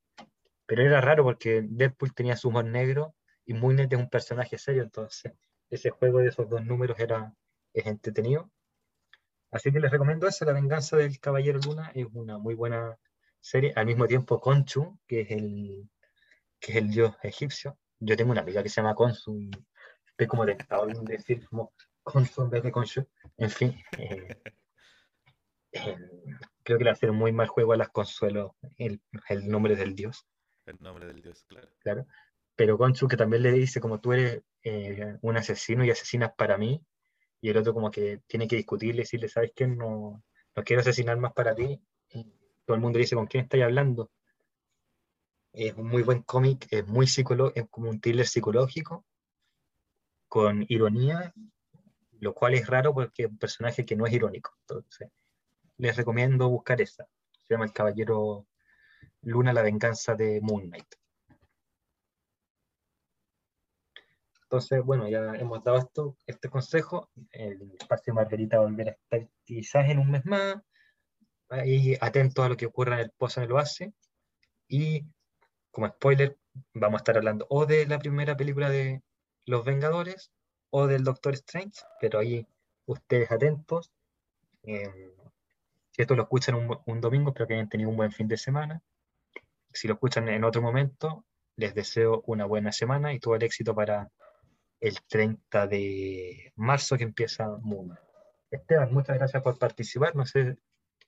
[0.67, 3.15] pero era raro porque Deadpool tenía su humor negro
[3.45, 5.33] y Moon es un personaje serio, entonces
[5.69, 7.35] ese juego de esos dos números era,
[7.73, 8.51] es entretenido.
[9.51, 12.99] Así que les recomiendo eso, La venganza del Caballero Luna, es una muy buena
[13.41, 13.73] serie.
[13.77, 15.91] Al mismo tiempo, Conchu, que es el,
[16.63, 17.77] que es el dios egipcio.
[17.99, 19.51] Yo tengo una amiga que se llama Consu y
[20.07, 23.07] estoy como tentado de decir como Consu en vez de Conchu.
[23.37, 24.41] En fin, eh,
[25.73, 25.97] eh,
[26.63, 29.95] creo que le hace un muy mal juego a las Consuelo el, el nombre del
[29.95, 30.27] dios.
[30.65, 31.69] El nombre del dios, claro.
[31.81, 32.07] Claro.
[32.55, 36.57] Pero Conchu que también le dice como tú eres eh, un asesino y asesinas para
[36.57, 36.81] mí,
[37.41, 39.67] y el otro como que tiene que discutirle y decirle, ¿sabes qué?
[39.67, 40.23] No,
[40.55, 41.83] no quiero asesinar más para ti.
[42.11, 42.25] Y
[42.65, 44.13] todo el mundo dice, ¿con quién estáis hablando?
[45.53, 49.05] Es un muy buen cómic, es muy es como un thriller psicológico,
[50.29, 51.35] con ironía,
[52.21, 54.57] lo cual es raro porque es un personaje que no es irónico.
[54.61, 55.11] Entonces,
[55.77, 57.07] les recomiendo buscar esa.
[57.43, 58.47] Se llama El Caballero
[59.23, 60.95] Luna, la venganza de Moon Knight.
[64.45, 67.11] Entonces, bueno, ya hemos dado esto, este consejo.
[67.31, 70.57] El espacio Margarita volverá a estar quizás en un mes más.
[71.49, 73.89] Ahí atentos a lo que ocurra en el Pozo en el Oasis.
[74.69, 75.07] Y
[75.73, 76.39] como spoiler,
[76.75, 79.03] vamos a estar hablando o de la primera película de
[79.47, 80.31] Los Vengadores
[80.71, 82.47] o del Doctor Strange, pero ahí
[82.87, 83.91] ustedes atentos.
[84.63, 85.15] Eh,
[85.91, 88.37] si esto lo escuchan un, un domingo, espero que hayan tenido un buen fin de
[88.37, 88.83] semana.
[89.73, 91.25] Si lo escuchan en otro momento,
[91.57, 94.11] les deseo una buena semana y todo el éxito para
[94.81, 97.97] el 30 de marzo que empieza Moon.
[98.51, 100.15] Esteban, muchas gracias por participar.
[100.15, 100.59] No sé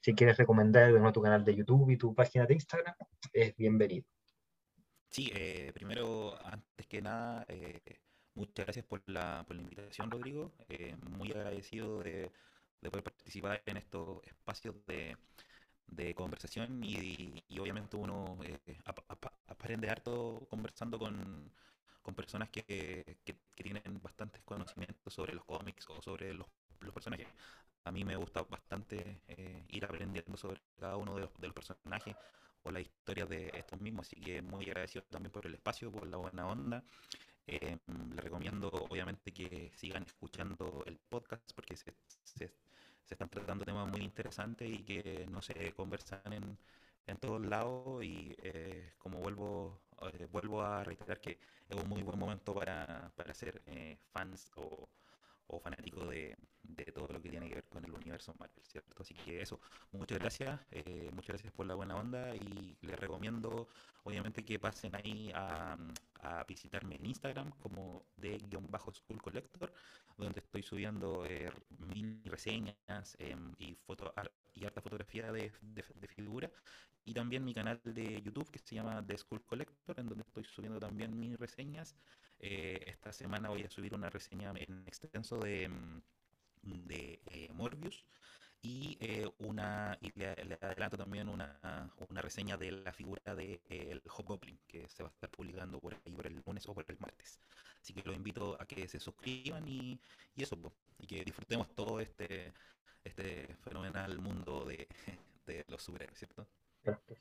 [0.01, 2.95] si quieres recomendar de nuevo tu canal de YouTube y tu página de Instagram,
[3.33, 4.14] es bienvenido.
[5.15, 8.01] Sí, eh, primero, antes que nada, eh,
[8.35, 10.53] muchas gracias por la, por la invitación, Rodrigo.
[10.69, 12.33] Eh, muy agradecido de,
[12.81, 15.17] de, poder participar en estos espacios de,
[15.87, 18.39] de conversación y, y, obviamente uno
[19.47, 21.49] aprende harto conversando con,
[22.03, 22.65] con personas que,
[23.25, 26.49] que, tienen bastantes conocimientos sobre los cómics o sobre los,
[26.81, 27.29] los personajes.
[27.85, 31.55] A mí me gusta bastante eh, ir aprendiendo sobre cada uno de los, de los,
[31.55, 32.17] personajes
[32.65, 36.07] o la historia de estos mismos, así que muy agradecido también por el espacio, por
[36.07, 36.85] la buena onda.
[37.47, 37.79] Eh,
[38.11, 41.95] les recomiendo obviamente que sigan escuchando el podcast porque se,
[43.09, 46.59] están tratando temas muy interesantes y que no se conversan en,
[47.07, 51.39] en todos lados y eh, como vuelvo eh, vuelvo a reiterar que
[51.69, 54.89] es un muy buen momento para, para ser eh, fans o,
[55.47, 58.95] o fanáticos de, de, todo lo que tiene que ver con el universo Marvel, ¿cierto?
[59.01, 59.61] Así que eso,
[59.93, 63.69] muchas gracias, eh, muchas gracias por la buena onda y les recomiendo
[64.03, 65.77] obviamente que pasen ahí a,
[66.21, 68.39] a visitarme en Instagram como de
[68.93, 69.73] School Collector,
[70.17, 71.51] donde estoy subiendo eh,
[72.25, 74.13] reseñas eh, y foto
[74.53, 76.51] y harta fotografía de, de, de figura
[77.05, 80.45] y también mi canal de YouTube que se llama The School Collector, en donde estoy
[80.45, 81.95] subiendo también mis reseñas.
[82.39, 86.03] Eh, esta semana voy a subir una reseña en extenso de, mm,
[86.65, 88.05] de eh, Morbius
[88.65, 93.61] y eh, una y le, le, adelanto también una, una, reseña de la figura de
[93.69, 96.75] eh, el Hobgoblin que se va a estar publicando por ahí por el lunes o
[96.75, 97.39] por el martes.
[97.81, 100.01] Así que los invito a que se suscriban y,
[100.35, 100.57] y eso,
[100.99, 102.55] y que disfrutemos todo este,
[103.05, 104.89] este fenomenal mundo de,
[105.47, 106.49] de los superhéroes, ¿cierto?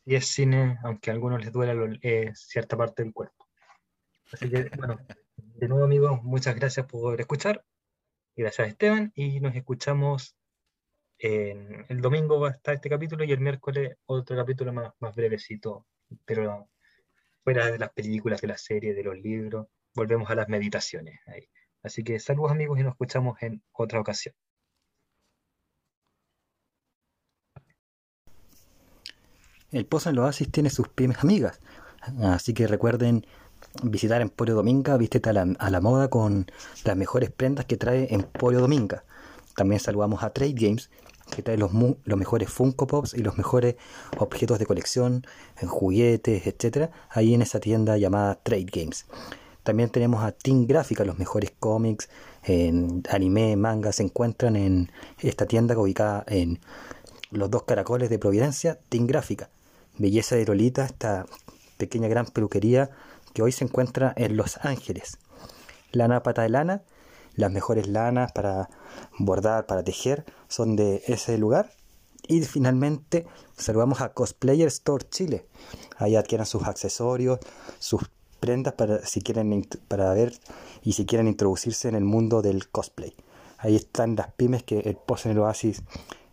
[0.06, 3.48] Y es cine, aunque a algunos les duela eh, cierta parte del cuerpo.
[4.32, 4.98] Así que, bueno,
[5.38, 7.64] de nuevo amigos, muchas gracias por escuchar.
[8.36, 10.36] Gracias Esteban y nos escuchamos
[11.20, 15.86] el domingo va a estar este capítulo y el miércoles otro capítulo más, más brevecito,
[16.26, 16.70] pero
[17.44, 21.20] fuera de las películas, de las series, de los libros, volvemos a las meditaciones.
[21.28, 21.48] Ahí.
[21.82, 24.36] Así que saludos amigos y nos escuchamos en otra ocasión.
[29.72, 31.62] El Pozo en el Oasis tiene sus pymes amigas.
[32.22, 33.26] Así que recuerden
[33.82, 36.46] visitar Emporio Dominga, vístete a la, a la, moda con
[36.84, 39.04] las mejores prendas que trae Emporio Dominga.
[39.56, 40.90] También saludamos a Trade Games,
[41.36, 41.72] que trae los,
[42.04, 43.76] los mejores Funko Pops y los mejores
[44.18, 45.26] objetos de colección,
[45.60, 49.06] en juguetes, etcétera, ahí en esa tienda llamada Trade Games.
[49.64, 52.10] También tenemos a Team Gráfica, los mejores cómics,
[52.44, 56.60] en anime, manga, se encuentran en esta tienda ubicada en
[57.32, 59.50] los dos caracoles de Providencia, Team Gráfica.
[59.98, 61.26] Belleza de Lolita, esta
[61.78, 62.90] pequeña gran peluquería
[63.34, 65.18] que hoy se encuentra en Los Ángeles.
[65.92, 66.84] Lana Pata de Lana,
[67.36, 68.70] las mejores lanas para
[69.18, 71.72] bordar, para tejer, son de ese lugar.
[72.28, 73.26] Y finalmente
[73.58, 75.46] saludamos a Cosplayer Store Chile.
[75.98, 77.40] Ahí adquieran sus accesorios,
[77.80, 78.02] sus
[78.40, 80.34] prendas para si quieren para ver
[80.84, 83.16] y si quieren introducirse en el mundo del cosplay.
[83.58, 85.82] Ahí están las pymes que el Post en el Oasis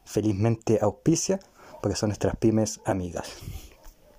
[0.05, 1.39] felizmente auspicia,
[1.81, 3.29] porque son nuestras pymes amigas.